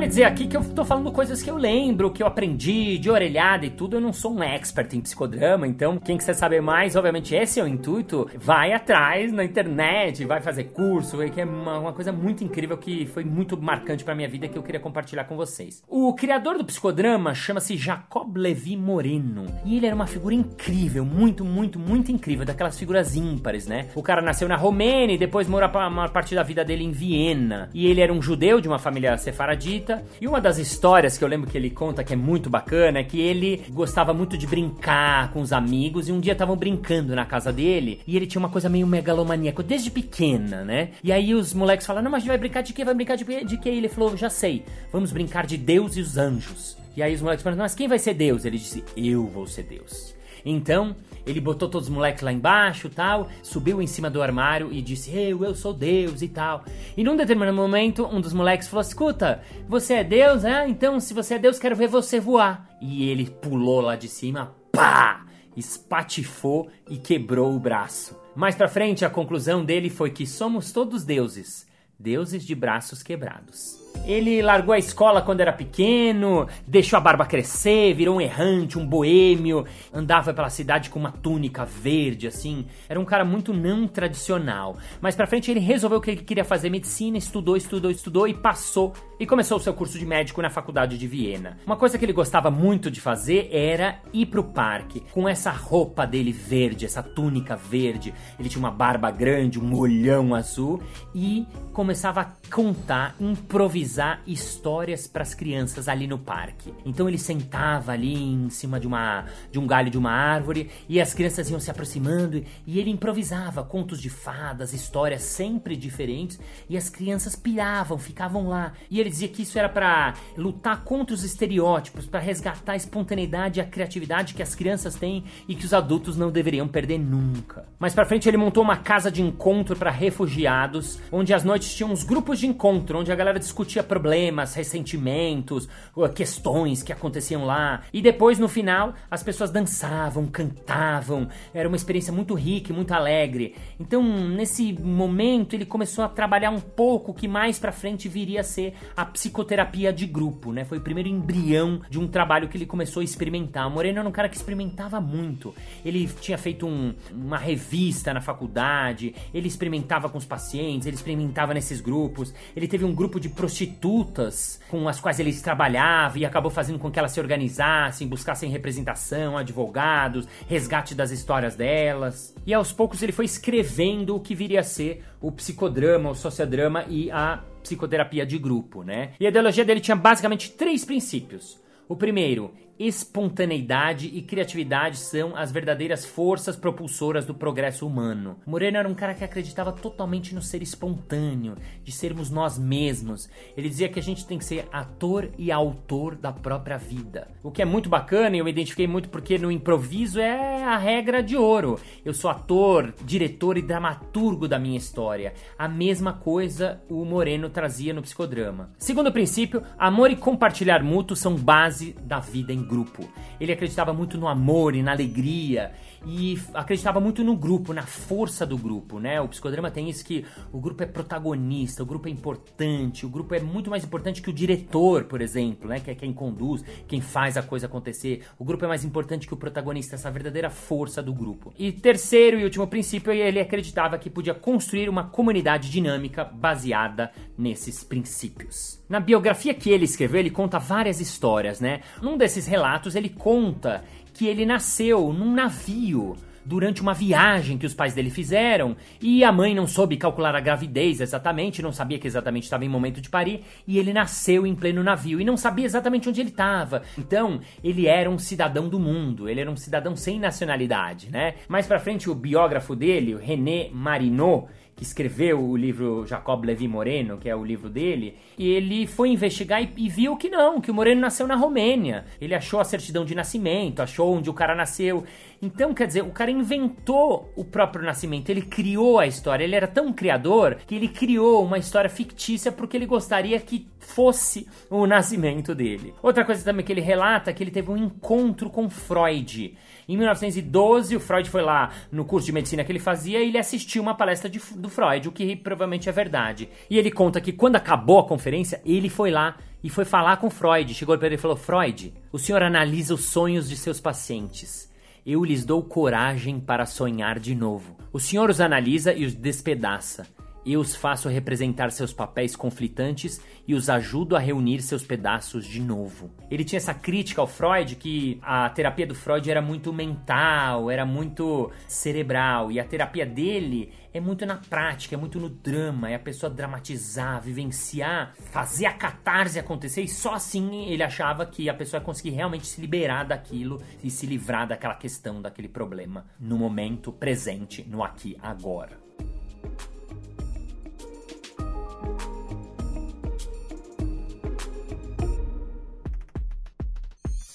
Vale 0.02 0.08
dizer 0.08 0.24
aqui 0.24 0.48
que 0.48 0.56
eu 0.56 0.64
tô 0.64 0.84
falando 0.84 1.12
coisas 1.12 1.44
que 1.44 1.48
eu 1.48 1.56
lembro, 1.56 2.10
que 2.10 2.24
eu 2.24 2.26
aprendi 2.26 2.98
de 2.98 3.08
orelhada 3.08 3.64
e 3.64 3.70
tudo. 3.70 3.98
Eu 3.98 4.00
não 4.00 4.12
sou 4.12 4.34
um 4.34 4.42
expert 4.42 4.92
em 4.94 5.00
psicodrama, 5.00 5.64
então 5.64 5.96
quem 5.96 6.18
quiser 6.18 6.34
saber 6.34 6.60
mais, 6.60 6.96
obviamente 6.96 7.36
esse 7.36 7.60
é 7.60 7.62
o 7.62 7.68
intuito, 7.68 8.28
vai 8.34 8.72
atrás 8.72 9.32
na 9.32 9.44
internet, 9.44 10.24
vai 10.24 10.40
fazer 10.40 10.64
curso, 10.64 11.18
que 11.30 11.40
é 11.40 11.44
uma, 11.44 11.78
uma 11.78 11.92
coisa 11.92 12.10
muito 12.10 12.42
incrível 12.42 12.76
que 12.76 13.06
foi 13.06 13.22
muito 13.22 13.56
marcante 13.56 14.02
pra 14.02 14.12
minha 14.12 14.28
vida 14.28 14.48
que 14.48 14.58
eu 14.58 14.62
queria 14.64 14.80
compartilhar 14.80 15.22
com 15.22 15.36
vocês. 15.36 15.84
O 15.88 16.12
criador 16.14 16.58
do 16.58 16.64
psicodrama 16.64 17.32
chama-se 17.32 17.76
Jacob 17.76 18.36
Levi 18.36 18.76
Moreno 18.76 19.46
e 19.64 19.76
ele 19.76 19.86
era 19.86 19.94
uma 19.94 20.08
figura 20.08 20.34
incrível, 20.34 21.04
muito, 21.04 21.44
muito, 21.44 21.78
muito 21.78 22.10
incrível, 22.10 22.44
daquelas 22.44 22.76
figuras 22.76 23.14
ímpares, 23.14 23.68
né? 23.68 23.86
O 23.94 24.02
cara 24.02 24.20
nasceu 24.20 24.48
na 24.48 24.56
Romênia 24.56 25.14
e 25.14 25.18
depois 25.18 25.46
morou 25.46 25.70
uma 25.70 26.08
parte 26.08 26.34
da 26.34 26.42
vida 26.42 26.64
dele 26.64 26.82
em 26.82 26.90
Viena. 26.90 27.70
E 27.72 27.86
ele 27.86 28.00
era 28.00 28.12
um 28.12 28.20
judeu 28.20 28.60
de 28.60 28.66
uma 28.66 28.80
família 28.80 29.16
sefaradita 29.16 29.91
jesuíta. 29.92 30.04
E 30.20 30.26
uma 30.26 30.40
das 30.40 30.58
histórias 30.58 31.18
que 31.18 31.24
eu 31.24 31.28
lembro 31.28 31.50
que 31.50 31.56
ele 31.56 31.70
conta 31.70 32.04
que 32.04 32.12
é 32.12 32.16
muito 32.16 32.48
bacana 32.48 32.98
é 32.98 33.04
que 33.04 33.20
ele 33.20 33.64
gostava 33.70 34.14
muito 34.14 34.38
de 34.38 34.46
brincar 34.46 35.32
com 35.32 35.40
os 35.40 35.52
amigos 35.52 36.08
e 36.08 36.12
um 36.12 36.20
dia 36.20 36.32
estavam 36.32 36.56
brincando 36.56 37.14
na 37.14 37.24
casa 37.24 37.52
dele 37.52 38.00
e 38.06 38.16
ele 38.16 38.26
tinha 38.26 38.40
uma 38.40 38.48
coisa 38.48 38.68
meio 38.68 38.86
megalomaníaco 38.86 39.62
desde 39.62 39.90
pequena, 39.90 40.64
né? 40.64 40.90
E 41.02 41.12
aí 41.12 41.34
os 41.34 41.52
moleques 41.52 41.86
falaram: 41.86 42.04
Não, 42.04 42.10
mas 42.10 42.18
a 42.18 42.20
gente 42.20 42.28
vai 42.28 42.38
brincar 42.38 42.62
de 42.62 42.72
quê? 42.72 42.84
Vai 42.84 42.94
brincar 42.94 43.16
de, 43.16 43.24
de 43.44 43.58
quê? 43.58 43.70
E 43.70 43.78
ele 43.78 43.88
falou: 43.88 44.16
Já 44.16 44.30
sei, 44.30 44.64
vamos 44.92 45.12
brincar 45.12 45.46
de 45.46 45.56
Deus 45.56 45.96
e 45.96 46.00
os 46.00 46.16
anjos. 46.16 46.76
E 46.96 47.02
aí 47.02 47.14
os 47.14 47.22
moleques 47.22 47.42
falaram: 47.42 47.62
Mas 47.62 47.74
quem 47.74 47.88
vai 47.88 47.98
ser 47.98 48.14
Deus? 48.14 48.44
Ele 48.44 48.58
disse: 48.58 48.84
Eu 48.96 49.26
vou 49.26 49.46
ser 49.46 49.64
Deus. 49.64 50.11
Então, 50.44 50.96
ele 51.26 51.40
botou 51.40 51.68
todos 51.68 51.88
os 51.88 51.94
moleques 51.94 52.22
lá 52.22 52.32
embaixo 52.32 52.88
tal, 52.88 53.28
subiu 53.42 53.80
em 53.80 53.86
cima 53.86 54.10
do 54.10 54.22
armário 54.22 54.72
e 54.72 54.82
disse: 54.82 55.10
Eu, 55.16 55.44
eu 55.44 55.54
sou 55.54 55.72
Deus 55.72 56.22
e 56.22 56.28
tal. 56.28 56.64
E 56.96 57.04
num 57.04 57.16
determinado 57.16 57.56
momento, 57.56 58.06
um 58.06 58.20
dos 58.20 58.32
moleques 58.32 58.68
falou: 58.68 58.82
Escuta, 58.82 59.42
você 59.68 59.94
é 59.94 60.04
Deus, 60.04 60.42
né? 60.42 60.66
Então, 60.68 60.98
se 60.98 61.14
você 61.14 61.34
é 61.34 61.38
Deus, 61.38 61.58
quero 61.58 61.76
ver 61.76 61.88
você 61.88 62.18
voar. 62.18 62.68
E 62.80 63.08
ele 63.08 63.30
pulou 63.30 63.80
lá 63.80 63.96
de 63.96 64.08
cima, 64.08 64.54
pá! 64.72 65.24
Espatifou 65.56 66.70
e 66.88 66.96
quebrou 66.96 67.54
o 67.54 67.60
braço. 67.60 68.18
Mais 68.34 68.54
pra 68.54 68.68
frente, 68.68 69.04
a 69.04 69.10
conclusão 69.10 69.62
dele 69.62 69.90
foi 69.90 70.10
que 70.10 70.26
somos 70.26 70.72
todos 70.72 71.04
deuses, 71.04 71.66
deuses 71.98 72.44
de 72.44 72.54
braços 72.54 73.02
quebrados. 73.02 73.81
Ele 74.04 74.42
largou 74.42 74.74
a 74.74 74.78
escola 74.78 75.22
quando 75.22 75.42
era 75.42 75.52
pequeno, 75.52 76.48
deixou 76.66 76.96
a 76.96 77.00
barba 77.00 77.24
crescer, 77.24 77.94
virou 77.94 78.16
um 78.16 78.20
errante, 78.20 78.76
um 78.76 78.84
boêmio, 78.84 79.64
andava 79.92 80.34
pela 80.34 80.50
cidade 80.50 80.90
com 80.90 80.98
uma 80.98 81.12
túnica 81.12 81.64
verde, 81.64 82.26
assim. 82.26 82.66
Era 82.88 82.98
um 82.98 83.04
cara 83.04 83.24
muito 83.24 83.54
não 83.54 83.86
tradicional. 83.86 84.76
Mas 85.00 85.14
pra 85.14 85.26
frente 85.26 85.52
ele 85.52 85.60
resolveu 85.60 86.00
que 86.00 86.10
ele 86.10 86.22
queria 86.22 86.44
fazer 86.44 86.68
medicina, 86.68 87.16
estudou, 87.16 87.56
estudou, 87.56 87.90
estudou 87.92 88.26
e 88.26 88.34
passou. 88.34 88.92
E 89.20 89.26
começou 89.26 89.56
o 89.58 89.60
seu 89.60 89.72
curso 89.72 89.96
de 89.96 90.04
médico 90.04 90.42
na 90.42 90.50
faculdade 90.50 90.98
de 90.98 91.06
Viena. 91.06 91.58
Uma 91.64 91.76
coisa 91.76 91.96
que 91.96 92.04
ele 92.04 92.12
gostava 92.12 92.50
muito 92.50 92.90
de 92.90 93.00
fazer 93.00 93.48
era 93.52 94.00
ir 94.12 94.26
pro 94.26 94.42
parque, 94.42 95.00
com 95.12 95.28
essa 95.28 95.52
roupa 95.52 96.04
dele 96.04 96.32
verde, 96.32 96.84
essa 96.84 97.04
túnica 97.04 97.54
verde. 97.54 98.12
Ele 98.36 98.48
tinha 98.48 98.58
uma 98.58 98.70
barba 98.72 99.12
grande, 99.12 99.60
um 99.60 99.78
olhão 99.78 100.34
azul 100.34 100.82
e 101.14 101.46
começava 101.72 102.20
a 102.20 102.32
contar, 102.50 103.14
improvisar 103.20 103.81
histórias 104.26 105.06
para 105.06 105.22
as 105.22 105.34
crianças 105.34 105.88
ali 105.88 106.06
no 106.06 106.18
parque. 106.18 106.72
Então 106.84 107.08
ele 107.08 107.18
sentava 107.18 107.92
ali 107.92 108.14
em 108.14 108.50
cima 108.50 108.78
de 108.78 108.86
uma 108.86 109.24
de 109.50 109.58
um 109.58 109.66
galho 109.66 109.90
de 109.90 109.98
uma 109.98 110.10
árvore 110.10 110.70
e 110.88 111.00
as 111.00 111.14
crianças 111.14 111.50
iam 111.50 111.60
se 111.60 111.70
aproximando 111.70 112.42
e 112.66 112.78
ele 112.78 112.90
improvisava 112.90 113.62
contos 113.64 114.00
de 114.00 114.10
fadas, 114.10 114.72
histórias 114.72 115.22
sempre 115.22 115.76
diferentes 115.76 116.38
e 116.68 116.76
as 116.76 116.88
crianças 116.88 117.34
piravam, 117.34 117.98
ficavam 117.98 118.48
lá. 118.48 118.72
E 118.90 119.00
ele 119.00 119.10
dizia 119.10 119.28
que 119.28 119.42
isso 119.42 119.58
era 119.58 119.68
para 119.68 120.14
lutar 120.36 120.84
contra 120.84 121.14
os 121.14 121.24
estereótipos, 121.24 122.06
para 122.06 122.20
resgatar 122.20 122.72
a 122.72 122.76
espontaneidade 122.76 123.58
e 123.58 123.62
a 123.62 123.66
criatividade 123.66 124.34
que 124.34 124.42
as 124.42 124.54
crianças 124.54 124.94
têm 124.94 125.24
e 125.48 125.54
que 125.54 125.64
os 125.64 125.72
adultos 125.72 126.16
não 126.16 126.30
deveriam 126.30 126.68
perder 126.68 126.98
nunca. 126.98 127.64
Mais 127.78 127.94
para 127.94 128.04
frente 128.04 128.28
ele 128.28 128.36
montou 128.36 128.62
uma 128.62 128.76
casa 128.76 129.10
de 129.10 129.22
encontro 129.22 129.76
para 129.76 129.90
refugiados, 129.90 130.98
onde 131.10 131.32
às 131.32 131.44
noites 131.44 131.74
tinha 131.74 131.86
uns 131.86 132.04
grupos 132.04 132.38
de 132.38 132.46
encontro, 132.46 132.98
onde 132.98 133.10
a 133.10 133.14
galera 133.14 133.38
discutia 133.38 133.71
discutia 133.72 133.82
problemas, 133.82 134.54
ressentimentos, 134.54 135.68
questões 136.14 136.82
que 136.82 136.92
aconteciam 136.92 137.44
lá. 137.44 137.82
E 137.92 138.02
depois, 138.02 138.38
no 138.38 138.48
final, 138.48 138.94
as 139.10 139.22
pessoas 139.22 139.50
dançavam, 139.50 140.26
cantavam. 140.26 141.28
Era 141.54 141.68
uma 141.68 141.76
experiência 141.76 142.12
muito 142.12 142.34
rica 142.34 142.70
e 142.70 142.74
muito 142.74 142.92
alegre. 142.92 143.54
Então, 143.80 144.02
nesse 144.02 144.72
momento, 144.74 145.54
ele 145.54 145.64
começou 145.64 146.04
a 146.04 146.08
trabalhar 146.08 146.50
um 146.50 146.60
pouco 146.60 147.14
que 147.14 147.26
mais 147.26 147.58
pra 147.58 147.72
frente 147.72 148.08
viria 148.08 148.40
a 148.40 148.44
ser 148.44 148.74
a 148.94 149.06
psicoterapia 149.06 149.92
de 149.92 150.06
grupo, 150.06 150.52
né? 150.52 150.64
Foi 150.64 150.78
o 150.78 150.82
primeiro 150.82 151.08
embrião 151.08 151.80
de 151.88 151.98
um 151.98 152.06
trabalho 152.06 152.48
que 152.48 152.56
ele 152.56 152.66
começou 152.66 153.00
a 153.00 153.04
experimentar. 153.04 153.66
O 153.68 153.70
Moreno 153.70 154.00
era 154.00 154.08
um 154.08 154.12
cara 154.12 154.28
que 154.28 154.36
experimentava 154.36 155.00
muito. 155.00 155.54
Ele 155.84 156.06
tinha 156.20 156.36
feito 156.36 156.66
um, 156.66 156.92
uma 157.10 157.38
revista 157.38 158.12
na 158.12 158.20
faculdade, 158.20 159.14
ele 159.32 159.48
experimentava 159.48 160.08
com 160.08 160.18
os 160.18 160.24
pacientes, 160.24 160.86
ele 160.86 160.96
experimentava 160.96 161.54
nesses 161.54 161.80
grupos. 161.80 162.34
Ele 162.54 162.68
teve 162.68 162.84
um 162.84 162.94
grupo 162.94 163.18
de 163.18 163.28
prostitutas 163.28 163.61
prostitutas 163.62 164.60
com 164.68 164.88
as 164.88 165.00
quais 165.00 165.20
eles 165.20 165.40
trabalhavam 165.40 166.18
e 166.18 166.24
acabou 166.24 166.50
fazendo 166.50 166.78
com 166.78 166.90
que 166.90 166.98
elas 166.98 167.12
se 167.12 167.20
organizassem, 167.20 168.08
buscassem 168.08 168.50
representação, 168.50 169.36
advogados, 169.38 170.26
resgate 170.48 170.94
das 170.94 171.10
histórias 171.10 171.54
delas. 171.54 172.34
E 172.46 172.52
aos 172.52 172.72
poucos 172.72 173.02
ele 173.02 173.12
foi 173.12 173.24
escrevendo 173.24 174.16
o 174.16 174.20
que 174.20 174.34
viria 174.34 174.60
a 174.60 174.64
ser 174.64 175.04
o 175.20 175.30
psicodrama, 175.30 176.10
o 176.10 176.14
sociodrama 176.14 176.84
e 176.88 177.10
a 177.10 177.42
psicoterapia 177.62 178.26
de 178.26 178.38
grupo, 178.38 178.82
né? 178.82 179.12
E 179.20 179.26
a 179.26 179.28
ideologia 179.28 179.64
dele 179.64 179.80
tinha 179.80 179.96
basicamente 179.96 180.50
três 180.50 180.84
princípios. 180.84 181.60
O 181.88 181.96
primeiro, 181.96 182.52
espontaneidade 182.86 184.10
e 184.12 184.20
criatividade 184.22 184.98
são 184.98 185.36
as 185.36 185.52
verdadeiras 185.52 186.04
forças 186.04 186.56
propulsoras 186.56 187.24
do 187.24 187.32
progresso 187.32 187.86
humano. 187.86 188.36
Moreno 188.44 188.76
era 188.76 188.88
um 188.88 188.94
cara 188.94 189.14
que 189.14 189.22
acreditava 189.22 189.72
totalmente 189.72 190.34
no 190.34 190.42
ser 190.42 190.62
espontâneo, 190.62 191.56
de 191.84 191.92
sermos 191.92 192.28
nós 192.28 192.58
mesmos. 192.58 193.30
Ele 193.56 193.68
dizia 193.68 193.88
que 193.88 194.00
a 194.00 194.02
gente 194.02 194.26
tem 194.26 194.36
que 194.36 194.44
ser 194.44 194.66
ator 194.72 195.30
e 195.38 195.52
autor 195.52 196.16
da 196.16 196.32
própria 196.32 196.76
vida. 196.76 197.28
O 197.42 197.52
que 197.52 197.62
é 197.62 197.64
muito 197.64 197.88
bacana 197.88 198.34
e 198.34 198.40
eu 198.40 198.44
me 198.44 198.50
identifiquei 198.50 198.88
muito 198.88 199.08
porque 199.08 199.38
no 199.38 199.52
improviso 199.52 200.18
é 200.18 200.64
a 200.64 200.76
regra 200.76 201.22
de 201.22 201.36
ouro. 201.36 201.78
Eu 202.04 202.12
sou 202.12 202.30
ator, 202.30 202.92
diretor 203.04 203.56
e 203.56 203.62
dramaturgo 203.62 204.48
da 204.48 204.58
minha 204.58 204.76
história. 204.76 205.34
A 205.56 205.68
mesma 205.68 206.12
coisa 206.12 206.82
o 206.88 207.04
Moreno 207.04 207.48
trazia 207.48 207.94
no 207.94 208.02
psicodrama. 208.02 208.70
Segundo 208.78 209.12
princípio, 209.12 209.62
amor 209.78 210.10
e 210.10 210.16
compartilhar 210.16 210.82
mútuo 210.82 211.16
são 211.16 211.36
base 211.36 211.94
da 212.02 212.18
vida 212.18 212.52
em 212.52 212.71
grupo. 212.72 213.06
Ele 213.38 213.52
acreditava 213.52 213.92
muito 213.92 214.16
no 214.16 214.26
amor 214.26 214.74
e 214.74 214.82
na 214.82 214.92
alegria 214.92 215.72
e 216.04 216.38
acreditava 216.54 217.00
muito 217.00 217.22
no 217.22 217.36
grupo, 217.36 217.72
na 217.72 217.82
força 217.82 218.46
do 218.46 218.56
grupo, 218.56 218.98
né? 218.98 219.20
O 219.20 219.28
psicodrama 219.28 219.70
tem 219.70 219.88
isso 219.88 220.04
que 220.04 220.24
o 220.52 220.60
grupo 220.60 220.82
é 220.82 220.86
protagonista, 220.86 221.82
o 221.82 221.86
grupo 221.86 222.08
é 222.08 222.10
importante, 222.10 223.06
o 223.06 223.08
grupo 223.08 223.34
é 223.34 223.40
muito 223.40 223.70
mais 223.70 223.84
importante 223.84 224.20
que 224.20 224.30
o 224.30 224.32
diretor, 224.32 225.04
por 225.04 225.20
exemplo, 225.20 225.68
né? 225.68 225.80
Que 225.80 225.90
é 225.90 225.94
quem 225.94 226.12
conduz, 226.12 226.64
quem 226.86 227.00
faz 227.00 227.36
a 227.36 227.42
coisa 227.42 227.66
acontecer. 227.66 228.22
O 228.38 228.44
grupo 228.44 228.64
é 228.64 228.68
mais 228.68 228.84
importante 228.84 229.26
que 229.26 229.34
o 229.34 229.36
protagonista, 229.36 229.94
essa 229.94 230.10
verdadeira 230.10 230.50
força 230.50 231.02
do 231.02 231.12
grupo. 231.12 231.52
E 231.58 231.72
terceiro 231.72 232.38
e 232.38 232.44
último 232.44 232.66
princípio, 232.66 233.12
ele 233.12 233.40
acreditava 233.40 233.98
que 233.98 234.10
podia 234.10 234.34
construir 234.34 234.88
uma 234.88 235.04
comunidade 235.04 235.70
dinâmica 235.70 236.24
baseada 236.24 237.12
nesses 237.36 237.84
princípios. 237.84 238.82
Na 238.88 239.00
biografia 239.00 239.54
que 239.54 239.70
ele 239.70 239.84
escreveu, 239.84 240.20
ele 240.20 240.30
conta 240.30 240.58
várias 240.58 241.00
histórias, 241.00 241.60
né? 241.60 241.80
Num 242.00 242.16
desses 242.16 242.46
relatos, 242.46 242.94
ele 242.94 243.08
conta 243.08 243.84
que 244.12 244.26
ele 244.26 244.44
nasceu 244.46 245.12
num 245.12 245.32
navio 245.32 246.16
durante 246.44 246.82
uma 246.82 246.92
viagem 246.92 247.56
que 247.56 247.66
os 247.66 247.74
pais 247.74 247.94
dele 247.94 248.10
fizeram 248.10 248.76
e 249.00 249.24
a 249.24 249.32
mãe 249.32 249.54
não 249.54 249.66
soube 249.66 249.96
calcular 249.96 250.34
a 250.34 250.40
gravidez 250.40 251.00
exatamente, 251.00 251.62
não 251.62 251.72
sabia 251.72 251.98
que 251.98 252.06
exatamente 252.06 252.44
estava 252.44 252.64
em 252.64 252.68
momento 252.68 253.00
de 253.00 253.08
parir 253.08 253.42
e 253.66 253.78
ele 253.78 253.92
nasceu 253.92 254.46
em 254.46 254.54
pleno 254.54 254.82
navio 254.82 255.20
e 255.20 255.24
não 255.24 255.36
sabia 255.36 255.64
exatamente 255.64 256.08
onde 256.08 256.20
ele 256.20 256.30
estava. 256.30 256.82
Então, 256.98 257.40
ele 257.62 257.86
era 257.86 258.10
um 258.10 258.18
cidadão 258.18 258.68
do 258.68 258.78
mundo, 258.78 259.28
ele 259.28 259.40
era 259.40 259.50
um 259.50 259.56
cidadão 259.56 259.96
sem 259.96 260.18
nacionalidade, 260.18 261.10
né? 261.10 261.34
Mais 261.48 261.66
para 261.66 261.78
frente 261.78 262.10
o 262.10 262.14
biógrafo 262.14 262.74
dele, 262.74 263.14
o 263.14 263.18
René 263.18 263.70
Marinot, 263.72 264.46
que 264.74 264.82
escreveu 264.82 265.40
o 265.40 265.56
livro 265.56 266.06
Jacob 266.06 266.44
Levi 266.44 266.66
Moreno, 266.66 267.18
que 267.18 267.28
é 267.28 267.36
o 267.36 267.44
livro 267.44 267.68
dele, 267.68 268.16
e 268.38 268.48
ele 268.48 268.86
foi 268.86 269.10
investigar 269.10 269.62
e, 269.62 269.72
e, 269.76 269.88
viu 269.88 270.16
que 270.16 270.28
não, 270.28 270.60
que 270.60 270.70
o 270.70 270.74
Moreno 270.74 271.00
nasceu 271.00 271.26
na 271.26 271.36
Romênia. 271.36 272.04
Ele 272.20 272.34
achou 272.34 272.58
a 272.60 272.64
certidão 272.64 273.04
de 273.04 273.14
nascimento, 273.14 273.80
achou 273.80 274.14
onde 274.14 274.30
o 274.30 274.34
cara 274.34 274.54
nasceu. 274.54 275.04
Então, 275.40 275.74
quer 275.74 275.86
dizer, 275.86 276.02
o 276.02 276.10
cara 276.10 276.30
inventou 276.30 277.32
o 277.36 277.44
próprio 277.44 277.84
nascimento, 277.84 278.30
ele 278.30 278.42
criou 278.42 278.98
a 278.98 279.06
história. 279.06 279.44
Ele 279.44 279.56
era 279.56 279.68
tão 279.68 279.92
criador 279.92 280.56
que 280.66 280.74
ele 280.74 280.88
criou 280.88 281.44
uma 281.44 281.58
história 281.58 281.90
fictícia 281.90 282.50
porque 282.50 282.76
ele 282.76 282.86
gostaria 282.86 283.38
que 283.40 283.66
fosse 283.78 284.46
o 284.70 284.86
nascimento 284.86 285.54
dele. 285.54 285.92
Outra 286.02 286.24
coisa 286.24 286.44
também 286.44 286.64
que 286.64 286.72
ele 286.72 286.80
relata 286.80 287.30
é 287.30 287.34
que 287.34 287.42
ele 287.42 287.50
teve 287.50 287.70
um 287.70 287.76
encontro 287.76 288.48
com 288.48 288.70
Freud. 288.70 289.56
Em 289.88 289.96
1912, 289.96 290.96
o 290.96 291.00
Freud 291.00 291.28
foi 291.28 291.42
lá 291.42 291.70
no 291.90 292.04
curso 292.04 292.26
de 292.26 292.32
medicina 292.32 292.64
que 292.64 292.70
ele 292.72 292.78
fazia 292.78 293.20
e 293.20 293.28
ele 293.28 293.38
assistiu 293.38 293.82
uma 293.82 293.94
palestra 293.94 294.30
de, 294.30 294.40
do 294.56 294.68
Freud, 294.68 295.08
o 295.08 295.12
que 295.12 295.34
provavelmente 295.36 295.88
é 295.88 295.92
verdade. 295.92 296.48
E 296.70 296.78
ele 296.78 296.90
conta 296.90 297.20
que 297.20 297.32
quando 297.32 297.56
acabou 297.56 297.98
a 297.98 298.06
conferência, 298.06 298.60
ele 298.64 298.88
foi 298.88 299.10
lá 299.10 299.36
e 299.62 299.68
foi 299.68 299.84
falar 299.84 300.16
com 300.16 300.30
Freud. 300.30 300.72
Chegou 300.74 300.96
para 300.96 301.06
ele 301.06 301.16
e 301.16 301.18
falou: 301.18 301.36
Freud, 301.36 301.92
o 302.12 302.18
senhor 302.18 302.42
analisa 302.42 302.94
os 302.94 303.06
sonhos 303.06 303.48
de 303.48 303.56
seus 303.56 303.80
pacientes. 303.80 304.70
Eu 305.04 305.24
lhes 305.24 305.44
dou 305.44 305.62
coragem 305.64 306.38
para 306.38 306.64
sonhar 306.64 307.18
de 307.18 307.34
novo. 307.34 307.76
O 307.92 307.98
senhor 307.98 308.30
os 308.30 308.40
analisa 308.40 308.92
e 308.92 309.04
os 309.04 309.14
despedaça. 309.14 310.06
Eu 310.44 310.60
os 310.60 310.74
faço 310.74 311.08
representar 311.08 311.70
seus 311.70 311.92
papéis 311.92 312.34
conflitantes 312.34 313.20
e 313.46 313.54
os 313.54 313.70
ajudo 313.70 314.16
a 314.16 314.18
reunir 314.18 314.60
seus 314.60 314.84
pedaços 314.84 315.46
de 315.46 315.60
novo. 315.60 316.10
Ele 316.28 316.44
tinha 316.44 316.56
essa 316.56 316.74
crítica 316.74 317.20
ao 317.20 317.28
Freud 317.28 317.76
que 317.76 318.18
a 318.22 318.50
terapia 318.50 318.86
do 318.86 318.94
Freud 318.94 319.30
era 319.30 319.40
muito 319.40 319.72
mental, 319.72 320.68
era 320.68 320.84
muito 320.84 321.50
cerebral 321.68 322.50
e 322.50 322.58
a 322.58 322.64
terapia 322.64 323.06
dele 323.06 323.72
é 323.94 324.00
muito 324.00 324.26
na 324.26 324.36
prática, 324.36 324.96
é 324.96 324.98
muito 324.98 325.20
no 325.20 325.28
drama, 325.28 325.90
é 325.90 325.94
a 325.94 325.98
pessoa 325.98 326.30
dramatizar, 326.30 327.22
vivenciar, 327.22 328.14
fazer 328.32 328.66
a 328.66 328.72
catarse 328.72 329.38
acontecer 329.38 329.82
e 329.82 329.88
só 329.88 330.14
assim 330.14 330.66
ele 330.66 330.82
achava 330.82 331.24
que 331.24 331.48
a 331.48 331.54
pessoa 331.54 331.78
ia 331.80 331.84
conseguir 331.84 332.10
realmente 332.10 332.46
se 332.46 332.60
liberar 332.60 333.04
daquilo 333.04 333.62
e 333.82 333.90
se 333.90 334.06
livrar 334.06 334.48
daquela 334.48 334.74
questão, 334.74 335.22
daquele 335.22 335.48
problema 335.48 336.04
no 336.18 336.36
momento 336.36 336.90
presente, 336.90 337.64
no 337.68 337.84
aqui 337.84 338.16
agora. 338.20 338.80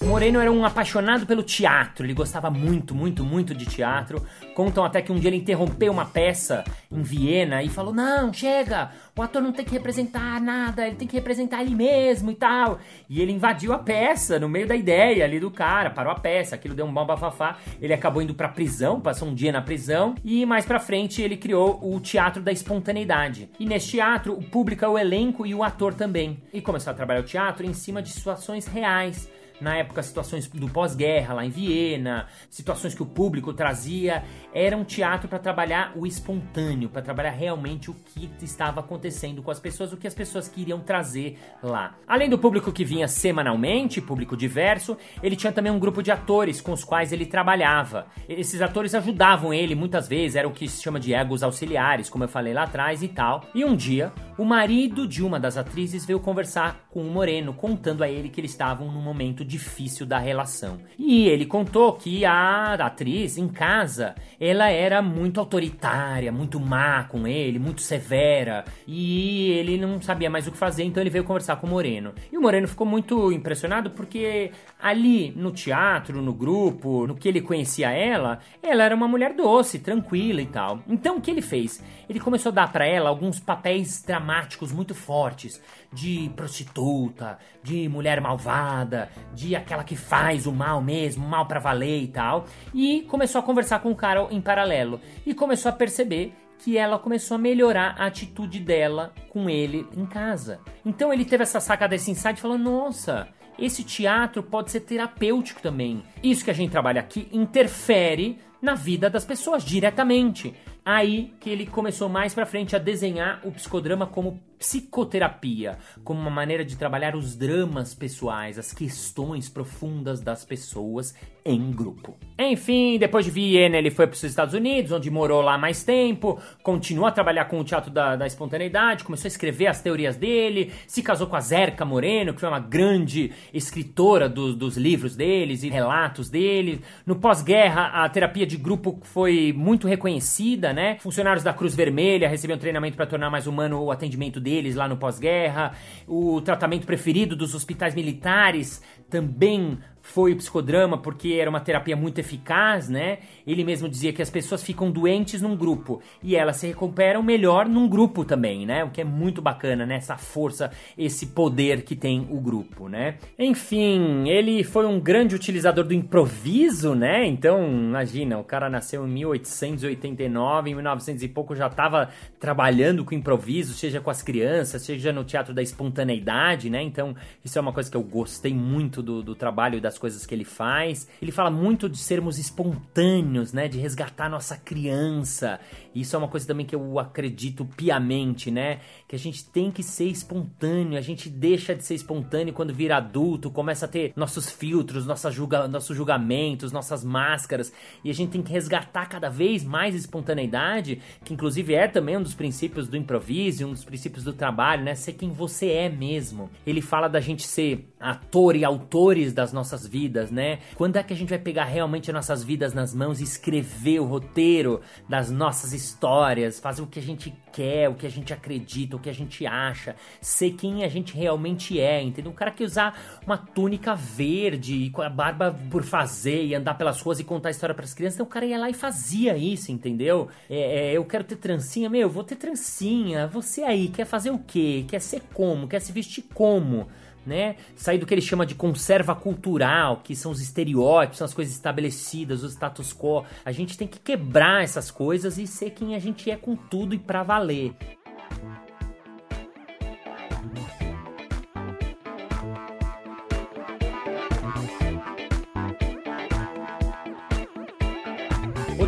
Moreno 0.08 0.40
era 0.40 0.50
um 0.50 0.64
apaixonado 0.64 1.26
pelo 1.26 1.42
teatro, 1.42 2.06
ele 2.06 2.14
gostava 2.14 2.50
muito, 2.50 2.94
muito, 2.94 3.22
muito 3.22 3.54
de 3.54 3.66
teatro. 3.66 4.24
Contam 4.54 4.82
até 4.82 5.02
que 5.02 5.12
um 5.12 5.16
dia 5.16 5.28
ele 5.28 5.36
interrompeu 5.36 5.92
uma 5.92 6.06
peça 6.06 6.64
em 6.90 7.02
Viena 7.02 7.62
e 7.62 7.68
falou: 7.68 7.92
Não, 7.92 8.32
chega, 8.32 8.90
o 9.14 9.20
ator 9.20 9.42
não 9.42 9.52
tem 9.52 9.66
que 9.66 9.72
representar 9.72 10.40
nada, 10.40 10.86
ele 10.86 10.96
tem 10.96 11.06
que 11.06 11.14
representar 11.14 11.60
ele 11.60 11.74
mesmo 11.74 12.30
e 12.30 12.34
tal. 12.34 12.78
E 13.06 13.20
ele 13.20 13.32
invadiu 13.32 13.70
a 13.74 13.78
peça 13.78 14.38
no 14.38 14.48
meio 14.48 14.66
da 14.66 14.74
ideia 14.74 15.26
ali 15.26 15.38
do 15.38 15.50
cara, 15.50 15.90
parou 15.90 16.10
a 16.10 16.18
peça, 16.18 16.54
aquilo 16.54 16.74
deu 16.74 16.86
um 16.86 16.92
bom 16.92 17.04
bafafá. 17.04 17.58
Ele 17.78 17.92
acabou 17.92 18.22
indo 18.22 18.34
pra 18.34 18.48
prisão, 18.48 19.02
passou 19.02 19.28
um 19.28 19.34
dia 19.34 19.52
na 19.52 19.60
prisão 19.60 20.14
e 20.24 20.46
mais 20.46 20.64
pra 20.64 20.80
frente 20.80 21.20
ele 21.20 21.36
criou 21.36 21.78
o 21.82 22.00
Teatro 22.00 22.42
da 22.42 22.50
Espontaneidade. 22.50 23.50
E 23.60 23.66
nesse 23.66 23.90
teatro, 23.90 24.32
o 24.32 24.42
público 24.42 24.86
é 24.86 24.88
o 24.88 24.98
elenco 24.98 25.44
e 25.44 25.54
o 25.54 25.62
ator 25.62 25.92
também. 25.92 26.42
E 26.50 26.62
começou 26.62 26.92
a 26.92 26.96
trabalhar 26.96 27.20
o 27.20 27.24
teatro 27.24 27.66
em 27.66 27.74
cima 27.74 28.00
de 28.00 28.08
situações 28.08 28.66
reais 28.66 29.28
na 29.60 29.76
época 29.76 30.02
situações 30.02 30.46
do 30.48 30.68
pós-guerra 30.68 31.34
lá 31.34 31.44
em 31.44 31.50
Viena, 31.50 32.26
situações 32.50 32.94
que 32.94 33.02
o 33.02 33.06
público 33.06 33.52
trazia, 33.52 34.24
era 34.52 34.76
um 34.76 34.84
teatro 34.84 35.28
para 35.28 35.38
trabalhar 35.38 35.92
o 35.96 36.06
espontâneo, 36.06 36.88
para 36.88 37.02
trabalhar 37.02 37.30
realmente 37.30 37.90
o 37.90 37.94
que 37.94 38.30
estava 38.42 38.80
acontecendo 38.80 39.42
com 39.42 39.50
as 39.50 39.60
pessoas, 39.60 39.92
o 39.92 39.96
que 39.96 40.06
as 40.06 40.14
pessoas 40.14 40.48
queriam 40.48 40.80
trazer 40.80 41.38
lá. 41.62 41.96
Além 42.06 42.28
do 42.28 42.38
público 42.38 42.72
que 42.72 42.84
vinha 42.84 43.08
semanalmente, 43.08 44.00
público 44.00 44.36
diverso, 44.36 44.96
ele 45.22 45.36
tinha 45.36 45.52
também 45.52 45.72
um 45.72 45.78
grupo 45.78 46.02
de 46.02 46.10
atores 46.10 46.60
com 46.60 46.72
os 46.72 46.84
quais 46.84 47.12
ele 47.12 47.26
trabalhava. 47.26 48.06
Esses 48.28 48.62
atores 48.62 48.94
ajudavam 48.94 49.52
ele 49.52 49.74
muitas 49.74 50.08
vezes, 50.08 50.36
eram 50.36 50.50
o 50.50 50.52
que 50.52 50.68
se 50.68 50.82
chama 50.82 51.00
de 51.00 51.12
egos 51.14 51.42
auxiliares, 51.42 52.08
como 52.08 52.24
eu 52.24 52.28
falei 52.28 52.52
lá 52.52 52.64
atrás 52.64 53.02
e 53.02 53.08
tal. 53.08 53.44
E 53.54 53.64
um 53.64 53.74
dia, 53.74 54.12
o 54.36 54.44
marido 54.44 55.06
de 55.06 55.22
uma 55.22 55.40
das 55.40 55.56
atrizes 55.56 56.04
veio 56.04 56.20
conversar 56.20 56.86
com 56.90 57.02
o 57.02 57.10
Moreno, 57.10 57.52
contando 57.52 58.02
a 58.02 58.08
ele 58.08 58.28
que 58.28 58.40
eles 58.40 58.52
estavam 58.52 58.90
num 58.90 59.02
momento 59.02 59.44
difícil 59.48 60.06
da 60.06 60.18
relação. 60.18 60.78
E 60.98 61.26
ele 61.26 61.46
contou 61.46 61.94
que 61.94 62.24
a 62.24 62.74
atriz 62.74 63.38
em 63.38 63.48
casa, 63.48 64.14
ela 64.38 64.68
era 64.68 65.00
muito 65.02 65.40
autoritária, 65.40 66.30
muito 66.30 66.60
má 66.60 67.04
com 67.04 67.26
ele, 67.26 67.58
muito 67.58 67.80
severa, 67.80 68.64
e 68.86 69.50
ele 69.52 69.78
não 69.78 70.00
sabia 70.00 70.30
mais 70.30 70.46
o 70.46 70.52
que 70.52 70.58
fazer, 70.58 70.84
então 70.84 71.02
ele 71.02 71.10
veio 71.10 71.24
conversar 71.24 71.56
com 71.56 71.66
o 71.66 71.70
Moreno. 71.70 72.12
E 72.30 72.36
o 72.36 72.42
Moreno 72.42 72.68
ficou 72.68 72.86
muito 72.86 73.32
impressionado 73.32 73.90
porque 73.90 74.52
ali 74.80 75.32
no 75.32 75.50
teatro, 75.50 76.22
no 76.22 76.32
grupo, 76.32 77.06
no 77.06 77.14
que 77.14 77.28
ele 77.28 77.40
conhecia 77.40 77.90
ela, 77.90 78.38
ela 78.62 78.84
era 78.84 78.94
uma 78.94 79.08
mulher 79.08 79.34
doce, 79.34 79.78
tranquila 79.78 80.40
e 80.40 80.46
tal. 80.46 80.80
Então 80.88 81.16
o 81.16 81.20
que 81.20 81.30
ele 81.30 81.42
fez? 81.42 81.82
Ele 82.08 82.20
começou 82.20 82.50
a 82.50 82.54
dar 82.54 82.72
para 82.72 82.86
ela 82.86 83.08
alguns 83.08 83.40
papéis 83.40 84.02
dramáticos 84.02 84.72
muito 84.72 84.94
fortes 84.94 85.60
de 85.92 86.30
prostituta, 86.36 87.38
de 87.62 87.88
mulher 87.88 88.20
malvada, 88.20 89.10
de 89.34 89.56
aquela 89.56 89.82
que 89.82 89.96
faz 89.96 90.46
o 90.46 90.52
mal 90.52 90.80
mesmo, 90.80 91.26
mal 91.26 91.46
para 91.46 91.60
valer 91.60 92.02
e 92.02 92.08
tal. 92.08 92.44
E 92.72 93.02
começou 93.02 93.40
a 93.40 93.44
conversar 93.44 93.80
com 93.80 93.90
o 93.90 93.96
cara 93.96 94.26
em 94.30 94.40
paralelo 94.40 95.00
e 95.26 95.34
começou 95.34 95.70
a 95.70 95.74
perceber 95.74 96.32
que 96.58 96.76
ela 96.76 96.98
começou 96.98 97.36
a 97.36 97.38
melhorar 97.38 97.94
a 97.98 98.06
atitude 98.06 98.58
dela 98.58 99.12
com 99.28 99.48
ele 99.48 99.86
em 99.96 100.04
casa. 100.04 100.60
Então 100.84 101.12
ele 101.12 101.24
teve 101.24 101.44
essa 101.44 101.60
sacada, 101.60 101.94
esse 101.94 102.10
insight, 102.10 102.40
falando: 102.40 102.64
nossa, 102.64 103.28
esse 103.58 103.82
teatro 103.82 104.42
pode 104.42 104.70
ser 104.70 104.80
terapêutico 104.80 105.60
também. 105.60 106.02
Isso 106.22 106.44
que 106.44 106.50
a 106.50 106.54
gente 106.54 106.70
trabalha 106.70 107.00
aqui 107.00 107.28
interfere 107.32 108.38
na 108.62 108.74
vida 108.74 109.10
das 109.10 109.24
pessoas 109.24 109.64
diretamente. 109.64 110.54
Aí 110.84 111.34
que 111.40 111.50
ele 111.50 111.66
começou 111.66 112.08
mais 112.08 112.32
para 112.32 112.46
frente 112.46 112.74
a 112.74 112.78
desenhar 112.78 113.40
o 113.44 113.52
psicodrama 113.52 114.06
como 114.06 114.40
psicoterapia, 114.58 115.78
como 116.02 116.20
uma 116.20 116.30
maneira 116.30 116.64
de 116.64 116.76
trabalhar 116.76 117.14
os 117.14 117.36
dramas 117.36 117.94
pessoais, 117.94 118.58
as 118.58 118.72
questões 118.72 119.48
profundas 119.48 120.20
das 120.20 120.44
pessoas 120.44 121.14
em 121.44 121.70
grupo. 121.70 122.16
Enfim, 122.38 122.98
depois 122.98 123.24
de 123.24 123.30
Viena, 123.30 123.76
ele 123.78 123.90
foi 123.90 124.06
para 124.06 124.14
os 124.14 124.22
Estados 124.22 124.52
Unidos, 124.54 124.92
onde 124.92 125.10
morou 125.10 125.40
lá 125.40 125.56
mais 125.56 125.82
tempo, 125.82 126.38
continuou 126.62 127.06
a 127.08 127.12
trabalhar 127.12 127.46
com 127.46 127.58
o 127.58 127.64
teatro 127.64 127.90
da, 127.90 128.16
da 128.16 128.26
espontaneidade, 128.26 129.02
começou 129.02 129.26
a 129.26 129.28
escrever 129.28 129.66
as 129.66 129.80
teorias 129.80 130.16
dele, 130.16 130.72
se 130.86 131.02
casou 131.02 131.26
com 131.26 131.36
a 131.36 131.40
Zerka 131.40 131.84
Moreno, 131.84 132.34
que 132.34 132.40
foi 132.40 132.48
uma 132.48 132.60
grande 132.60 133.32
escritora 133.52 134.28
do, 134.28 134.54
dos 134.54 134.76
livros 134.76 135.16
deles 135.16 135.62
e 135.62 135.70
relatos 135.70 136.28
dele. 136.28 136.82
No 137.06 137.16
pós-guerra, 137.16 138.04
a 138.04 138.08
terapia 138.08 138.46
de 138.46 138.56
grupo 138.56 138.98
foi 139.02 139.52
muito 139.56 139.88
reconhecida, 139.88 140.72
né? 140.72 140.98
Funcionários 141.00 141.42
da 141.42 141.54
Cruz 141.54 141.74
Vermelha 141.74 142.28
recebiam 142.28 142.58
treinamento 142.58 142.96
para 142.96 143.06
tornar 143.06 143.30
mais 143.30 143.46
humano 143.46 143.82
o 143.82 143.90
atendimento 143.90 144.38
deles 144.48 144.74
lá 144.74 144.88
no 144.88 144.96
pós-guerra. 144.96 145.72
O 146.06 146.40
tratamento 146.40 146.86
preferido 146.86 147.36
dos 147.36 147.54
hospitais 147.54 147.94
militares 147.94 148.82
também 149.10 149.78
foi 150.10 150.32
o 150.32 150.36
psicodrama 150.36 150.96
porque 150.96 151.34
era 151.34 151.50
uma 151.50 151.60
terapia 151.60 151.94
muito 151.94 152.18
eficaz, 152.18 152.88
né? 152.88 153.18
Ele 153.46 153.62
mesmo 153.62 153.88
dizia 153.88 154.12
que 154.12 154.22
as 154.22 154.30
pessoas 154.30 154.62
ficam 154.62 154.90
doentes 154.90 155.42
num 155.42 155.54
grupo 155.54 156.00
e 156.22 156.34
elas 156.34 156.56
se 156.56 156.66
recuperam 156.66 157.22
melhor 157.22 157.68
num 157.68 157.86
grupo 157.86 158.24
também, 158.24 158.64
né? 158.64 158.84
O 158.84 158.90
que 158.90 159.00
é 159.00 159.04
muito 159.04 159.42
bacana, 159.42 159.84
né? 159.84 159.96
Essa 159.96 160.16
força, 160.16 160.70
esse 160.96 161.26
poder 161.26 161.82
que 161.82 161.94
tem 161.94 162.26
o 162.30 162.40
grupo, 162.40 162.88
né? 162.88 163.16
Enfim, 163.38 164.28
ele 164.28 164.64
foi 164.64 164.86
um 164.86 164.98
grande 164.98 165.34
utilizador 165.34 165.84
do 165.84 165.92
improviso, 165.92 166.94
né? 166.94 167.26
Então, 167.26 167.66
imagina, 167.68 168.38
o 168.38 168.44
cara 168.44 168.70
nasceu 168.70 169.06
em 169.06 169.10
1889, 169.10 170.70
em 170.70 170.74
1900 170.74 171.22
e 171.22 171.28
pouco 171.28 171.54
já 171.54 171.66
estava 171.66 172.08
trabalhando 172.40 173.04
com 173.04 173.14
improviso, 173.14 173.74
seja 173.74 174.00
com 174.00 174.10
as 174.10 174.22
crianças, 174.22 174.82
seja 174.82 175.12
no 175.12 175.24
teatro 175.24 175.52
da 175.52 175.62
espontaneidade, 175.62 176.70
né? 176.70 176.82
Então, 176.82 177.14
isso 177.44 177.58
é 177.58 177.60
uma 177.60 177.72
coisa 177.72 177.90
que 177.90 177.96
eu 177.96 178.02
gostei 178.02 178.54
muito 178.54 179.02
do, 179.02 179.22
do 179.22 179.34
trabalho 179.34 179.80
das 179.80 179.97
coisas 179.98 180.24
que 180.24 180.34
ele 180.34 180.44
faz. 180.44 181.08
Ele 181.20 181.32
fala 181.32 181.50
muito 181.50 181.88
de 181.88 181.98
sermos 181.98 182.38
espontâneos, 182.38 183.52
né? 183.52 183.68
De 183.68 183.78
resgatar 183.78 184.28
nossa 184.28 184.56
criança. 184.56 185.60
Isso 185.94 186.14
é 186.14 186.18
uma 186.18 186.28
coisa 186.28 186.46
também 186.46 186.64
que 186.64 186.74
eu 186.74 186.98
acredito 186.98 187.64
piamente, 187.64 188.50
né? 188.50 188.80
Que 189.06 189.16
a 189.16 189.18
gente 189.18 189.44
tem 189.44 189.70
que 189.70 189.82
ser 189.82 190.06
espontâneo. 190.06 190.96
A 190.96 191.00
gente 191.00 191.28
deixa 191.28 191.74
de 191.74 191.84
ser 191.84 191.94
espontâneo 191.94 192.54
quando 192.54 192.72
vira 192.72 192.96
adulto, 192.96 193.50
começa 193.50 193.86
a 193.86 193.88
ter 193.88 194.12
nossos 194.14 194.50
filtros, 194.50 195.06
nossa 195.06 195.30
julga, 195.30 195.66
nossos 195.66 195.96
julgamentos, 195.96 196.72
nossas 196.72 197.02
máscaras. 197.04 197.72
E 198.04 198.10
a 198.10 198.14
gente 198.14 198.30
tem 198.30 198.42
que 198.42 198.52
resgatar 198.52 199.06
cada 199.06 199.28
vez 199.28 199.64
mais 199.64 199.94
espontaneidade, 199.94 201.00
que 201.24 201.34
inclusive 201.34 201.74
é 201.74 201.88
também 201.88 202.16
um 202.16 202.22
dos 202.22 202.34
princípios 202.34 202.86
do 202.88 202.96
improviso, 202.96 203.66
um 203.66 203.72
dos 203.72 203.84
princípios 203.84 204.24
do 204.24 204.32
trabalho, 204.32 204.84
né? 204.84 204.94
Ser 204.94 205.14
quem 205.14 205.30
você 205.30 205.70
é 205.70 205.88
mesmo. 205.88 206.50
Ele 206.66 206.80
fala 206.80 207.08
da 207.08 207.20
gente 207.20 207.46
ser 207.46 207.88
ator 207.98 208.54
e 208.54 208.64
autores 208.64 209.32
das 209.32 209.52
nossas 209.52 209.77
vidas, 209.86 210.30
né? 210.30 210.58
Quando 210.74 210.96
é 210.96 211.02
que 211.02 211.12
a 211.12 211.16
gente 211.16 211.28
vai 211.28 211.38
pegar 211.38 211.64
realmente 211.64 212.10
as 212.10 212.14
nossas 212.14 212.44
vidas 212.44 212.72
nas 212.72 212.94
mãos 212.94 213.20
e 213.20 213.24
escrever 213.24 214.00
o 214.00 214.04
roteiro 214.04 214.80
das 215.08 215.30
nossas 215.30 215.72
histórias, 215.72 216.60
fazer 216.60 216.82
o 216.82 216.86
que 216.86 216.98
a 216.98 217.02
gente 217.02 217.34
quer, 217.52 217.88
o 217.88 217.94
que 217.94 218.06
a 218.06 218.10
gente 218.10 218.32
acredita, 218.32 218.96
o 218.96 218.98
que 218.98 219.10
a 219.10 219.14
gente 219.14 219.46
acha, 219.46 219.96
ser 220.20 220.52
quem 220.52 220.84
a 220.84 220.88
gente 220.88 221.14
realmente 221.14 221.80
é, 221.80 222.02
entendeu? 222.02 222.30
Um 222.30 222.34
cara 222.34 222.50
que 222.50 222.64
usar 222.64 223.20
uma 223.26 223.36
túnica 223.36 223.94
verde 223.94 224.90
com 224.90 225.02
a 225.02 225.08
barba 225.08 225.56
por 225.70 225.82
fazer 225.82 226.44
e 226.44 226.54
andar 226.54 226.74
pelas 226.74 227.00
ruas 227.00 227.18
e 227.20 227.24
contar 227.24 227.50
história 227.50 227.74
para 227.74 227.84
as 227.84 227.94
crianças, 227.94 228.16
então 228.16 228.26
o 228.26 228.28
cara 228.28 228.46
ia 228.46 228.58
lá 228.58 228.70
e 228.70 228.74
fazia 228.74 229.36
isso, 229.36 229.72
entendeu? 229.72 230.28
É, 230.48 230.90
é, 230.90 230.92
eu 230.92 231.04
quero 231.04 231.24
ter 231.24 231.36
trancinha, 231.36 231.90
meu, 231.90 232.08
vou 232.08 232.24
ter 232.24 232.36
trancinha. 232.36 233.26
Você 233.26 233.62
aí 233.62 233.88
quer 233.88 234.04
fazer 234.04 234.30
o 234.30 234.38
quê? 234.38 234.84
Quer 234.88 235.00
ser 235.00 235.22
como? 235.32 235.68
Quer 235.68 235.80
se 235.80 235.92
vestir 235.92 236.24
como? 236.34 236.88
Né? 237.28 237.56
Sair 237.76 237.98
do 237.98 238.06
que 238.06 238.14
ele 238.14 238.20
chama 238.20 238.44
de 238.44 238.54
conserva 238.54 239.14
cultural, 239.14 240.00
que 240.02 240.16
são 240.16 240.32
os 240.32 240.40
estereótipos, 240.40 241.18
são 241.18 241.24
as 241.26 241.34
coisas 241.34 241.54
estabelecidas, 241.54 242.42
o 242.42 242.46
status 242.46 242.92
quo. 242.92 243.24
A 243.44 243.52
gente 243.52 243.76
tem 243.76 243.86
que 243.86 244.00
quebrar 244.00 244.64
essas 244.64 244.90
coisas 244.90 245.38
e 245.38 245.46
ser 245.46 245.70
quem 245.70 245.94
a 245.94 245.98
gente 245.98 246.30
é 246.30 246.36
com 246.36 246.56
tudo 246.56 246.94
e 246.94 246.98
para 246.98 247.22
valer. 247.22 247.74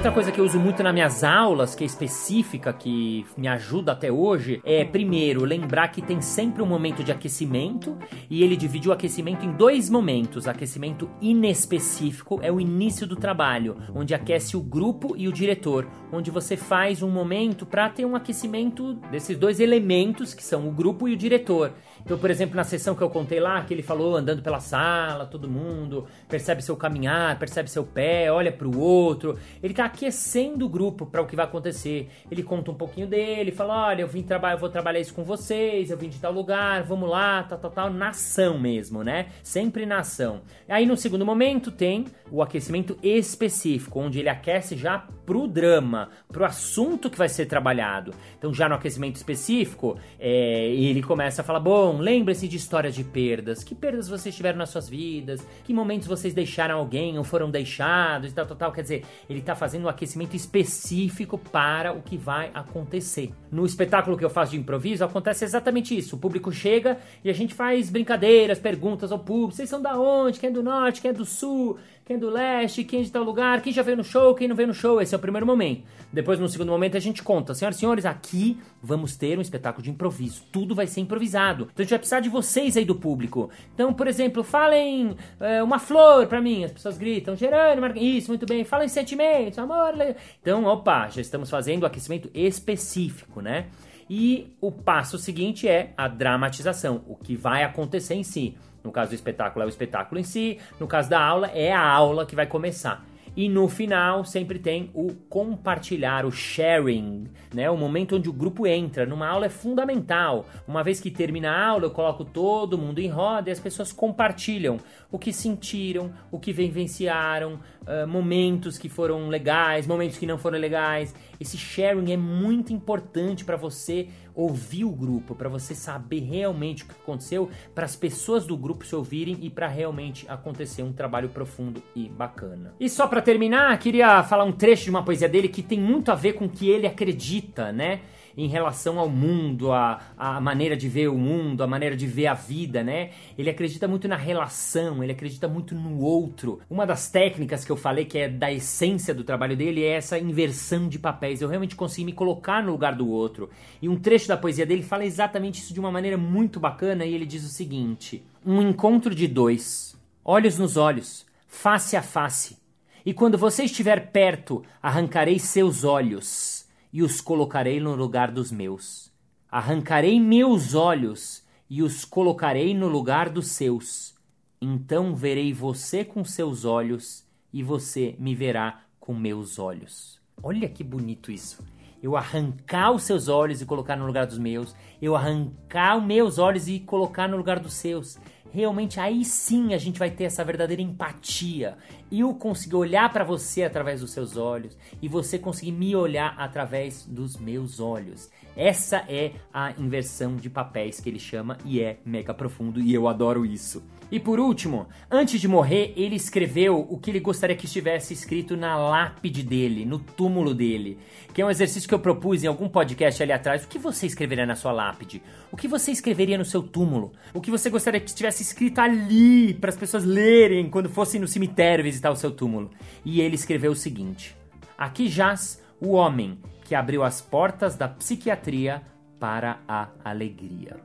Outra 0.01 0.13
coisa 0.13 0.33
que 0.33 0.41
eu 0.41 0.47
uso 0.47 0.59
muito 0.59 0.83
nas 0.83 0.95
minhas 0.95 1.23
aulas, 1.23 1.75
que 1.75 1.85
é 1.85 1.87
específica, 1.87 2.73
que 2.73 3.27
me 3.37 3.47
ajuda 3.47 3.93
até 3.93 4.11
hoje, 4.11 4.59
é 4.65 4.83
primeiro 4.83 5.45
lembrar 5.45 5.89
que 5.89 6.01
tem 6.01 6.23
sempre 6.23 6.63
um 6.63 6.67
momento 6.67 7.05
de 7.05 7.13
aquecimento 7.13 7.99
e 8.31 8.43
ele 8.43 8.57
divide 8.57 8.89
o 8.89 8.93
aquecimento 8.93 9.45
em 9.45 9.53
dois 9.53 9.91
momentos. 9.91 10.49
Aquecimento 10.49 11.11
inespecífico 11.21 12.41
é 12.41 12.51
o 12.51 12.59
início 12.59 13.07
do 13.07 13.15
trabalho, 13.15 13.77
onde 13.95 14.15
aquece 14.15 14.57
o 14.57 14.63
grupo 14.63 15.15
e 15.19 15.29
o 15.29 15.33
diretor, 15.33 15.87
onde 16.11 16.31
você 16.31 16.57
faz 16.57 17.03
um 17.03 17.11
momento 17.11 17.67
para 17.67 17.91
ter 17.91 18.07
um 18.07 18.17
aquecimento 18.17 18.95
desses 19.13 19.37
dois 19.37 19.61
elementos 19.61 20.33
que 20.33 20.43
são 20.43 20.67
o 20.67 20.73
grupo 20.73 21.09
e 21.09 21.13
o 21.13 21.17
diretor. 21.17 21.75
Então, 22.03 22.17
por 22.17 22.31
exemplo, 22.31 22.57
na 22.57 22.65
sessão 22.65 22.95
que 22.95 23.03
eu 23.03 23.11
contei 23.11 23.39
lá, 23.39 23.63
que 23.65 23.75
ele 23.75 23.83
falou 23.83 24.17
andando 24.17 24.41
pela 24.41 24.61
sala, 24.61 25.27
todo 25.27 25.47
mundo 25.47 26.07
percebe 26.27 26.63
seu 26.63 26.75
caminhar, 26.75 27.39
percebe 27.39 27.71
seu 27.71 27.85
pé, 27.85 28.33
olha 28.33 28.51
para 28.51 28.67
o 28.67 28.81
outro. 28.81 29.39
Ele 29.63 29.75
tá 29.75 29.90
aquecendo 29.91 30.67
o 30.67 30.69
grupo 30.69 31.07
para 31.07 31.21
o 31.21 31.27
que 31.27 31.37
vai 31.37 31.45
acontecer. 31.45 32.09
Ele 32.31 32.43
conta 32.43 32.71
um 32.71 32.75
pouquinho 32.75 33.07
dele, 33.07 33.53
fala: 33.53 33.89
"Olha, 33.89 34.03
eu 34.03 34.09
vim 34.09 34.23
trabalhar, 34.23 34.57
vou 34.57 34.69
trabalhar 34.69 35.01
isso 35.01 35.15
com 35.15 35.23
vocês, 35.23 35.91
eu 35.91 35.97
vim 35.97 36.09
de 36.09 36.19
tal 36.19 36.33
lugar, 36.33 36.83
vamos 36.83 37.09
lá, 37.09 37.43
tal, 37.43 37.59
tal, 37.59 37.71
tal, 37.71 37.91
na 37.91 38.09
ação 38.09 38.59
mesmo, 38.59 39.03
né? 39.05 39.27
Sempre 39.43 39.85
na 39.87 39.99
ação. 39.99 40.43
Aí 40.69 40.87
no 40.87 40.97
segundo 40.97 41.25
momento 41.27 41.71
tem 41.71 42.07
o 42.31 42.43
aquecimento 42.43 42.97
específico, 43.03 44.01
onde 44.01 44.19
ele 44.19 44.29
aquece 44.29 44.77
já 44.77 45.07
pro 45.31 45.47
drama, 45.47 46.09
pro 46.27 46.45
assunto 46.45 47.09
que 47.09 47.17
vai 47.17 47.29
ser 47.29 47.47
trabalhado. 47.47 48.13
Então, 48.37 48.53
já 48.53 48.69
no 48.69 48.75
aquecimento 48.75 49.15
específico, 49.15 49.97
é, 50.19 50.67
ele 50.75 51.03
começa 51.03 51.43
a 51.43 51.45
falar: 51.45 51.61
bom, 51.61 51.99
lembre-se 51.99 52.49
de 52.49 52.57
histórias 52.57 52.95
de 52.95 53.05
perdas. 53.05 53.63
Que 53.63 53.75
perdas 53.75 54.09
vocês 54.09 54.35
tiveram 54.35 54.59
nas 54.59 54.71
suas 54.71 54.89
vidas? 54.89 55.47
Que 55.65 55.73
momentos 55.73 56.09
vocês 56.09 56.35
deixaram 56.35 56.79
alguém 56.79 57.17
ou 57.17 57.23
foram 57.23 57.49
deixados 57.49 58.33
e 58.33 58.35
tal, 58.35 58.45
tal, 58.45 58.57
tal. 58.57 58.73
Quer 58.73 58.83
dizer, 58.83 59.05
ele 59.29 59.41
tá 59.41 59.55
fazendo 59.55 59.80
um 59.85 59.89
aquecimento 59.89 60.35
específico 60.35 61.39
para 61.39 61.93
o 61.93 62.03
que 62.03 62.17
vai 62.17 62.51
acontecer. 62.55 63.33
No 63.51 63.67
espetáculo 63.67 64.17
que 64.17 64.25
eu 64.25 64.31
faço 64.31 64.53
de 64.53 64.59
improviso, 64.59 65.05
acontece 65.05 65.45
exatamente 65.45 65.97
isso. 65.97 66.17
O 66.17 66.19
público 66.19 66.53
chega 66.53 66.99
e 67.25 67.31
a 67.31 67.33
gente 67.33 67.55
faz 67.55 67.91
brincadeiras, 67.91 68.59
perguntas 68.59 69.13
ao 69.13 69.19
público: 69.19 69.53
vocês 69.53 69.69
são 69.69 69.81
da 69.81 69.99
onde? 69.99 70.39
Quem 70.39 70.51
é 70.51 70.53
do 70.53 70.63
norte? 70.63 71.01
Quem 71.01 71.11
é 71.11 71.15
do 71.15 71.25
sul? 71.25 71.79
Quem 72.11 72.17
é 72.17 72.19
do 72.19 72.29
leste, 72.29 72.83
quem 72.83 73.01
é 73.01 73.03
de 73.05 73.13
tal 73.13 73.23
lugar, 73.23 73.63
quem 73.63 73.73
já 73.73 73.83
veio 73.83 73.97
no 73.97 74.03
show, 74.03 74.35
quem 74.35 74.49
não 74.49 74.57
veio 74.57 74.67
no 74.67 74.75
show. 74.75 75.01
Esse 75.01 75.15
é 75.15 75.17
o 75.17 75.21
primeiro 75.21 75.47
momento. 75.47 75.85
Depois, 76.13 76.41
no 76.41 76.49
segundo 76.49 76.71
momento, 76.71 76.97
a 76.97 77.01
gente 77.01 77.23
conta. 77.23 77.55
Senhoras 77.55 77.77
e 77.77 77.79
senhores, 77.79 78.05
aqui 78.05 78.59
vamos 78.83 79.17
ter 79.17 79.39
um 79.39 79.41
espetáculo 79.41 79.81
de 79.81 79.91
improviso. 79.91 80.43
Tudo 80.51 80.75
vai 80.75 80.89
ser 80.89 81.03
improvisado. 81.03 81.69
Então 81.73 81.77
a 81.79 81.83
gente 81.83 81.91
vai 81.91 82.01
precisar 82.01 82.19
de 82.19 82.29
vocês 82.29 82.77
aí 82.77 82.85
do 82.85 82.97
público. 82.97 83.49
Então, 83.73 83.95
por 83.95 84.09
exemplo, 84.09 84.43
falem 84.43 85.15
é, 85.39 85.63
uma 85.63 85.79
flor 85.79 86.27
pra 86.27 86.41
mim. 86.41 86.65
As 86.65 86.73
pessoas 86.73 86.99
gritam, 86.99 87.37
Gerânio, 87.37 87.81
Mar... 87.81 87.97
isso, 87.97 88.27
muito 88.27 88.45
bem. 88.45 88.65
Falem 88.65 88.89
sentimentos, 88.89 89.57
amor. 89.61 89.95
Então, 90.43 90.65
opa, 90.65 91.09
já 91.11 91.21
estamos 91.21 91.49
fazendo 91.49 91.85
o 91.85 91.87
aquecimento 91.87 92.29
específico, 92.35 93.41
né? 93.41 93.67
E 94.13 94.53
o 94.61 94.73
passo 94.73 95.17
seguinte 95.17 95.69
é 95.69 95.95
a 95.97 96.09
dramatização, 96.09 97.05
o 97.07 97.15
que 97.15 97.37
vai 97.37 97.63
acontecer 97.63 98.15
em 98.15 98.25
si. 98.25 98.57
No 98.83 98.91
caso 98.91 99.11
do 99.11 99.15
espetáculo 99.15 99.63
é 99.63 99.67
o 99.67 99.69
espetáculo 99.69 100.21
em 100.21 100.25
si, 100.25 100.59
no 100.79 100.87
caso 100.87 101.11
da 101.11 101.23
aula 101.23 101.49
é 101.49 101.73
a 101.73 101.81
aula 101.81 102.25
que 102.25 102.35
vai 102.35 102.47
começar. 102.47 103.05
E 103.37 103.49
no 103.49 103.69
final 103.69 104.25
sempre 104.25 104.59
tem 104.59 104.91
o 104.93 105.15
compartilhar, 105.29 106.27
o 106.27 106.33
sharing, 106.33 107.29
né? 107.55 107.71
O 107.71 107.77
momento 107.77 108.17
onde 108.17 108.29
o 108.29 108.33
grupo 108.33 108.67
entra. 108.67 109.07
Numa 109.07 109.29
aula 109.29 109.47
é 109.47 109.49
fundamental. 109.49 110.47
Uma 110.67 110.83
vez 110.83 111.01
que 111.01 111.11
termina 111.11 111.51
a 111.51 111.67
aula, 111.69 111.85
eu 111.85 111.91
coloco 111.91 112.25
todo 112.25 112.77
mundo 112.77 112.99
em 112.99 113.09
roda 113.09 113.49
e 113.49 113.53
as 113.53 113.61
pessoas 113.61 113.93
compartilham 113.93 114.79
o 115.13 115.19
que 115.19 115.33
sentiram, 115.33 116.13
o 116.31 116.41
que 116.41 116.53
vivenciaram, 116.53 117.61
uh, 117.83 118.07
momentos 118.07 118.79
que 118.79 118.89
foram 118.89 119.29
legais, 119.29 119.87
momentos 119.87 120.19
que 120.19 120.27
não 120.27 120.39
foram 120.39 120.59
legais. 120.59 121.15
Esse 121.39 121.57
sharing 121.57 122.13
é 122.13 122.17
muito 122.17 122.73
importante 122.73 123.45
para 123.45 123.57
você 123.57 124.09
ouvir 124.35 124.85
o 124.85 124.91
grupo, 124.91 125.35
para 125.35 125.49
você 125.49 125.75
saber 125.75 126.21
realmente 126.21 126.85
o 126.85 126.87
que 126.87 126.93
aconteceu, 126.93 127.51
para 127.75 127.85
as 127.85 127.97
pessoas 127.97 128.47
do 128.47 128.57
grupo 128.57 128.87
se 128.87 128.95
ouvirem 128.95 129.39
e 129.41 129.51
para 129.51 129.67
realmente 129.67 130.25
acontecer 130.29 130.83
um 130.83 130.93
trabalho 130.93 131.29
profundo 131.29 131.83
e 131.95 132.09
bacana. 132.09 132.75
E 132.79 132.89
só 132.89 133.07
para 133.07 133.21
terminar, 133.21 133.79
queria 133.79 134.23
falar 134.23 134.45
um 134.45 134.53
trecho 134.53 134.85
de 134.85 134.91
uma 134.91 135.05
poesia 135.05 135.29
dele 135.29 135.49
que 135.49 135.63
tem 135.63 135.81
muito 135.81 136.11
a 136.11 136.15
ver 136.15 136.35
com 136.35 136.47
o 136.47 136.49
que 136.49 136.69
ele 136.69 136.87
acredita, 136.87 137.73
né? 137.73 138.01
Em 138.45 138.49
relação 138.49 138.99
ao 138.99 139.09
mundo, 139.09 139.71
a, 139.71 140.01
a 140.17 140.41
maneira 140.41 140.77
de 140.77 140.89
ver 140.89 141.09
o 141.09 141.19
mundo, 141.19 141.63
a 141.63 141.67
maneira 141.67 141.95
de 141.95 142.07
ver 142.07 142.27
a 142.27 142.35
vida, 142.35 142.83
né? 142.83 143.11
Ele 143.37 143.51
acredita 143.51 143.87
muito 143.87 144.09
na 144.09 144.17
relação, 144.17 145.03
ele 145.03 145.13
acredita 145.13 145.47
muito 145.47 145.75
no 145.75 146.01
outro. 146.01 146.61
Uma 146.71 146.87
das 146.87 147.11
técnicas 147.11 147.65
que 147.65 147.71
eu 147.71 147.77
falei 147.77 148.05
que 148.05 148.19
é 148.19 148.29
da 148.29 148.51
essência 148.51 149.15
do 149.15 149.25
trabalho 149.25 149.57
dele 149.57 149.85
é 149.85 149.93
essa 149.93 150.19
inversão 150.19 150.89
de 150.89 150.99
papéis. 150.99 151.43
Eu 151.43 151.49
realmente 151.49 151.77
consigo 151.77 152.07
me 152.07 152.13
colocar 152.13 152.63
no 152.63 152.73
lugar 152.73 152.95
do 152.95 153.09
outro. 153.09 153.51
E 153.83 153.89
um 153.89 153.97
trecho 153.97 154.29
da 154.29 154.37
poesia 154.37 154.65
dele 154.65 154.83
fala 154.83 155.05
exatamente 155.05 155.61
isso 155.61 155.75
de 155.75 155.81
uma 155.81 155.93
maneira 155.93 156.17
muito 156.17 156.59
bacana 156.59 157.05
e 157.05 157.15
ele 157.15 157.27
diz 157.27 157.45
o 157.45 157.49
seguinte: 157.49 158.25
Um 158.45 158.63
encontro 158.63 159.15
de 159.15 159.29
dois, 159.29 159.97
olhos 160.25 160.59
nos 160.59 160.77
olhos, 160.77 161.27
face 161.47 161.97
a 161.97 162.03
face. 162.03 162.59
E 163.05 163.13
quando 163.15 163.39
você 163.39 163.65
estiver 163.65 164.11
perto, 164.13 164.63
arrancarei 164.83 165.39
seus 165.39 165.85
olhos 165.85 166.60
e 166.93 167.03
os 167.03 167.21
colocarei 167.21 167.81
no 167.81 167.95
lugar 167.95 168.31
dos 168.31 168.51
meus. 168.51 169.13
Arrancarei 169.51 170.21
meus 170.21 170.75
olhos 170.75 171.45
e 171.69 171.83
os 171.83 172.05
colocarei 172.05 172.75
no 172.75 172.89
lugar 172.89 173.29
dos 173.29 173.49
seus. 173.49 174.15
Então 174.61 175.15
verei 175.15 175.53
você 175.53 176.05
com 176.05 176.25
seus 176.25 176.65
olhos 176.65 177.25
e 177.53 177.63
você 177.63 178.15
me 178.19 178.35
verá 178.35 178.83
com 178.99 179.15
meus 179.15 179.59
olhos. 179.59 180.21
Olha 180.43 180.69
que 180.69 180.85
bonito 180.85 181.31
isso. 181.31 181.65
Eu 182.03 182.17
arrancar 182.17 182.93
os 182.93 183.03
seus 183.03 183.29
olhos 183.29 183.61
e 183.61 183.67
colocar 183.67 183.97
no 183.97 184.07
lugar 184.07 184.27
dos 184.27 184.39
meus. 184.39 184.75
Eu 185.01 185.15
arrancar 185.15 185.99
os 185.99 186.05
meus 186.05 186.39
olhos 186.39 186.69
e 186.69 186.81
colocar 186.81 187.29
no 187.29 187.37
lugar 187.37 187.59
dos 187.59 187.75
seus 187.75 188.19
realmente 188.53 188.99
aí 188.99 189.25
sim 189.25 189.75
a 189.75 189.79
gente 189.79 189.99
vai 189.99 190.11
ter 190.11 190.25
essa 190.25 190.45
verdadeira 190.45 190.83
empatia. 190.83 191.79
Eu 192.11 192.35
conseguir 192.35 192.77
olhar 192.77 193.13
para 193.13 193.23
você 193.23 193.63
através 193.63 194.01
dos 194.01 194.11
seus 194.11 194.37
olhos 194.37 194.77
e 195.01 195.09
você 195.09 195.39
conseguir 195.39 195.73
me 195.73 195.95
olhar 195.95 196.35
através 196.37 197.07
dos 197.07 197.37
meus 197.37 197.79
olhos. 197.79 198.31
Essa 198.57 199.05
é 199.09 199.33
a 199.55 199.73
inversão 199.79 200.37
de 200.37 200.51
papéis 200.51 201.01
que 201.01 201.09
ele 201.09 201.21
chama 201.21 201.57
e 201.65 201.81
é 201.81 201.99
mega 202.05 202.35
profundo 202.35 202.81
e 202.81 202.93
eu 202.93 203.07
adoro 203.07 203.47
isso. 203.47 203.83
E 204.11 204.19
por 204.19 204.41
último, 204.41 204.89
antes 205.09 205.41
de 205.41 205.47
morrer, 205.47 205.93
ele 205.97 206.17
escreveu 206.17 206.85
o 206.91 206.99
que 206.99 207.13
ele 207.13 207.21
gostaria 207.21 207.55
que 207.55 207.67
estivesse 207.67 208.13
escrito 208.13 208.57
na 208.57 208.77
lápide 208.77 209.45
dele, 209.45 209.85
no 209.85 210.01
túmulo 210.01 210.53
dele, 210.53 210.99
que 211.33 211.41
é 211.41 211.47
um 211.47 211.51
exercício 211.51 211.89
que 211.89 211.95
eu 211.95 211.99
propus 212.01 212.43
em 212.43 212.49
algum 212.49 212.69
podcast 212.69 213.23
ali 213.23 213.31
atrás. 213.31 213.63
O 213.63 213.69
que 213.69 213.79
você 213.79 214.07
escreveria 214.07 214.45
na 214.45 214.57
sua 214.57 214.73
lápide? 214.73 215.23
O 215.53 215.57
que 215.57 215.69
você 215.69 215.93
escreveria 215.93 216.37
no 216.37 216.45
seu 216.45 216.61
túmulo? 216.61 217.13
O 217.33 217.41
que 217.41 217.53
você 217.53 217.71
gostaria 217.71 218.01
que 218.01 218.09
estivesse 218.09 218.43
escrito 218.43 218.81
ali 218.81 219.55
para 219.55 219.71
as 219.71 219.77
pessoas 219.77 220.05
lerem 220.05 220.69
quando 220.69 220.89
fossem 220.89 221.21
no 221.21 221.29
cemitério 221.29 221.87
visitar 222.01 222.11
o 222.11 222.17
seu 222.17 222.31
túmulo? 222.31 222.71
E 223.05 223.21
ele 223.21 223.35
escreveu 223.35 223.73
o 223.73 223.77
seguinte: 223.77 224.35
Aqui 224.77 225.09
jaz 225.09 225.63
o 225.81 225.93
homem 225.93 226.39
que 226.65 226.75
abriu 226.75 227.03
as 227.03 227.21
portas 227.21 227.77
da 227.77 227.89
psiquiatria 227.89 228.83
para 229.19 229.61
a 229.69 229.89
alegria. 230.05 230.81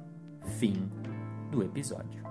Fim 0.59 0.89
do 1.51 1.63
episódio. 1.63 2.24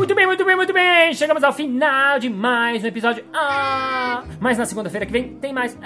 Muito 0.00 0.14
bem, 0.14 0.26
muito 0.26 0.46
bem, 0.46 0.56
muito 0.56 0.72
bem! 0.72 1.12
Chegamos 1.12 1.44
ao 1.44 1.52
final 1.52 2.18
de 2.18 2.30
mais 2.30 2.82
um 2.82 2.86
episódio. 2.86 3.22
Ah! 3.34 4.24
Mas 4.40 4.56
na 4.56 4.64
segunda-feira 4.64 5.04
que 5.04 5.12
vem 5.12 5.34
tem 5.34 5.52
mais. 5.52 5.78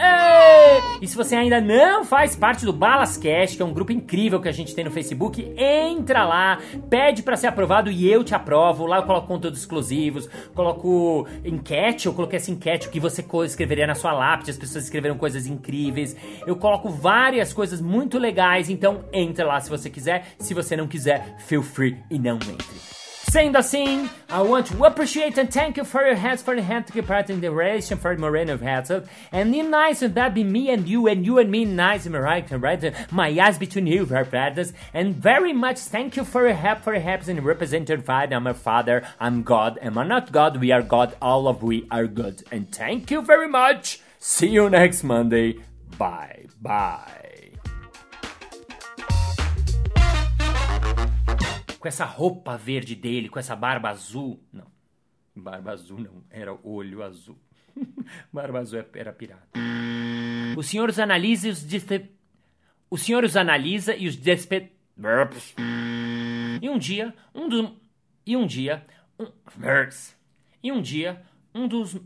E 1.02 1.08
se 1.08 1.16
você 1.16 1.34
ainda 1.34 1.60
não 1.60 2.04
faz 2.04 2.36
parte 2.36 2.64
do 2.64 2.72
Balascast, 2.72 3.56
que 3.56 3.62
é 3.62 3.66
um 3.66 3.72
grupo 3.72 3.90
incrível 3.90 4.40
que 4.40 4.48
a 4.48 4.52
gente 4.52 4.72
tem 4.72 4.84
no 4.84 4.90
Facebook, 4.92 5.52
entra 5.58 6.24
lá, 6.24 6.60
pede 6.88 7.24
para 7.24 7.36
ser 7.36 7.48
aprovado 7.48 7.90
e 7.90 8.08
eu 8.08 8.22
te 8.22 8.36
aprovo. 8.36 8.86
Lá 8.86 8.98
eu 8.98 9.02
coloco 9.02 9.26
conteúdos 9.26 9.58
exclusivos, 9.58 10.28
coloco 10.54 11.26
enquete, 11.44 12.06
eu 12.06 12.14
coloquei 12.14 12.36
essa 12.36 12.52
enquete, 12.52 12.90
que 12.90 13.00
você 13.00 13.26
escreveria 13.44 13.84
na 13.84 13.96
sua 13.96 14.12
lápide, 14.12 14.52
as 14.52 14.56
pessoas 14.56 14.84
escreveram 14.84 15.18
coisas 15.18 15.48
incríveis. 15.48 16.16
Eu 16.46 16.54
coloco 16.54 16.88
várias 16.88 17.52
coisas 17.52 17.80
muito 17.80 18.16
legais, 18.16 18.70
então 18.70 19.06
entra 19.12 19.44
lá 19.44 19.60
se 19.60 19.68
você 19.68 19.90
quiser. 19.90 20.36
Se 20.38 20.54
você 20.54 20.76
não 20.76 20.86
quiser, 20.86 21.34
feel 21.40 21.64
free 21.64 21.98
e 22.08 22.16
não 22.16 22.36
entre. 22.36 23.03
Sendo 23.30 23.56
assim, 23.56 24.08
I 24.28 24.42
want 24.42 24.66
to 24.66 24.84
appreciate 24.84 25.38
and 25.38 25.50
thank 25.50 25.76
you 25.76 25.84
for 25.84 26.04
your 26.04 26.14
hands 26.14 26.42
for 26.42 26.54
the 26.54 26.62
hand 26.62 26.86
to 26.86 26.92
keep 26.92 27.06
part 27.06 27.30
in 27.30 27.40
the 27.40 27.50
relation 27.50 27.98
for 27.98 28.16
Moreno 28.16 28.58
Herzog. 28.58 29.08
And 29.32 29.52
the 29.52 29.62
nice 29.62 30.02
and 30.02 30.14
that 30.14 30.34
be 30.34 30.44
me 30.44 30.70
and 30.70 30.86
you 30.86 31.06
and 31.08 31.24
you 31.24 31.38
and 31.38 31.50
me 31.50 31.64
nice 31.64 32.06
and 32.06 32.14
right 32.14 32.48
and 32.50 32.62
right 32.62 32.94
my 33.10 33.28
eyes 33.40 33.58
between 33.58 33.86
you 33.86 34.04
very 34.04 34.24
brothers. 34.24 34.72
And 34.92 35.16
very 35.16 35.52
much 35.52 35.78
thank 35.78 36.16
you 36.16 36.24
for 36.24 36.46
your 36.46 36.54
help 36.54 36.82
for 36.82 36.92
your 36.92 37.02
help 37.02 37.26
in 37.26 37.42
representing 37.42 38.02
Father. 38.02 38.36
I'm 38.36 38.46
a 38.46 38.54
father, 38.54 39.06
I'm 39.18 39.42
God, 39.42 39.78
am 39.80 39.96
I 39.96 40.04
not 40.04 40.30
God? 40.30 40.60
We 40.60 40.70
are 40.70 40.82
God, 40.82 41.16
all 41.22 41.48
of 41.48 41.62
we 41.62 41.86
are 41.90 42.06
good. 42.06 42.44
And 42.52 42.70
thank 42.70 43.10
you 43.10 43.22
very 43.22 43.48
much. 43.48 44.00
See 44.18 44.48
you 44.48 44.68
next 44.68 45.02
Monday. 45.02 45.60
Bye, 45.96 46.46
bye. 46.60 47.23
Com 51.84 51.88
essa 51.88 52.06
roupa 52.06 52.56
verde 52.56 52.94
dele, 52.96 53.28
com 53.28 53.38
essa 53.38 53.54
barba 53.54 53.90
azul. 53.90 54.42
Não, 54.50 54.64
barba 55.36 55.72
azul 55.72 56.00
não, 56.00 56.24
era 56.30 56.58
olho 56.62 57.02
azul. 57.02 57.38
barba 58.32 58.60
azul 58.60 58.82
era 58.94 59.12
pirata. 59.12 59.46
O 60.56 60.62
senhor 60.62 60.88
os 60.88 60.98
analisa 60.98 61.46
e 61.46 61.50
os 61.50 61.62
despe... 61.62 62.10
O 62.88 62.96
senhor 62.96 63.22
os 63.22 63.36
analisa 63.36 63.94
e 63.94 64.08
os 64.08 64.16
despe... 64.16 64.72
E 66.62 66.70
um 66.70 66.78
dia, 66.78 67.14
um 67.34 67.50
do... 67.50 67.76
E 68.24 68.34
um 68.34 68.46
dia, 68.46 68.86
um... 69.20 69.26
E 70.62 70.72
um 70.72 70.80
dia, 70.80 71.22
um 71.54 71.68
dos... 71.68 72.00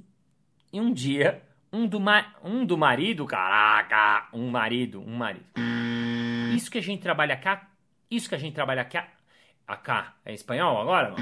E 0.72 0.80
um 0.80 0.92
dia, 0.92 1.40
um 1.72 1.86
do, 1.86 2.00
ma... 2.00 2.34
um 2.42 2.66
do 2.66 2.76
marido, 2.76 3.24
caraca, 3.26 4.28
um 4.32 4.50
marido, 4.50 5.00
um 5.00 5.16
marido. 5.16 5.46
Isso 6.52 6.68
que 6.68 6.78
a 6.78 6.82
gente 6.82 7.00
trabalha 7.00 7.36
cá, 7.36 7.70
isso 8.10 8.28
que 8.28 8.34
a 8.34 8.38
gente 8.38 8.54
trabalha 8.54 8.84
cá, 8.84 9.06
acá, 9.68 10.14
é 10.24 10.33
espanhol 10.33 10.81
agora? 10.81 11.14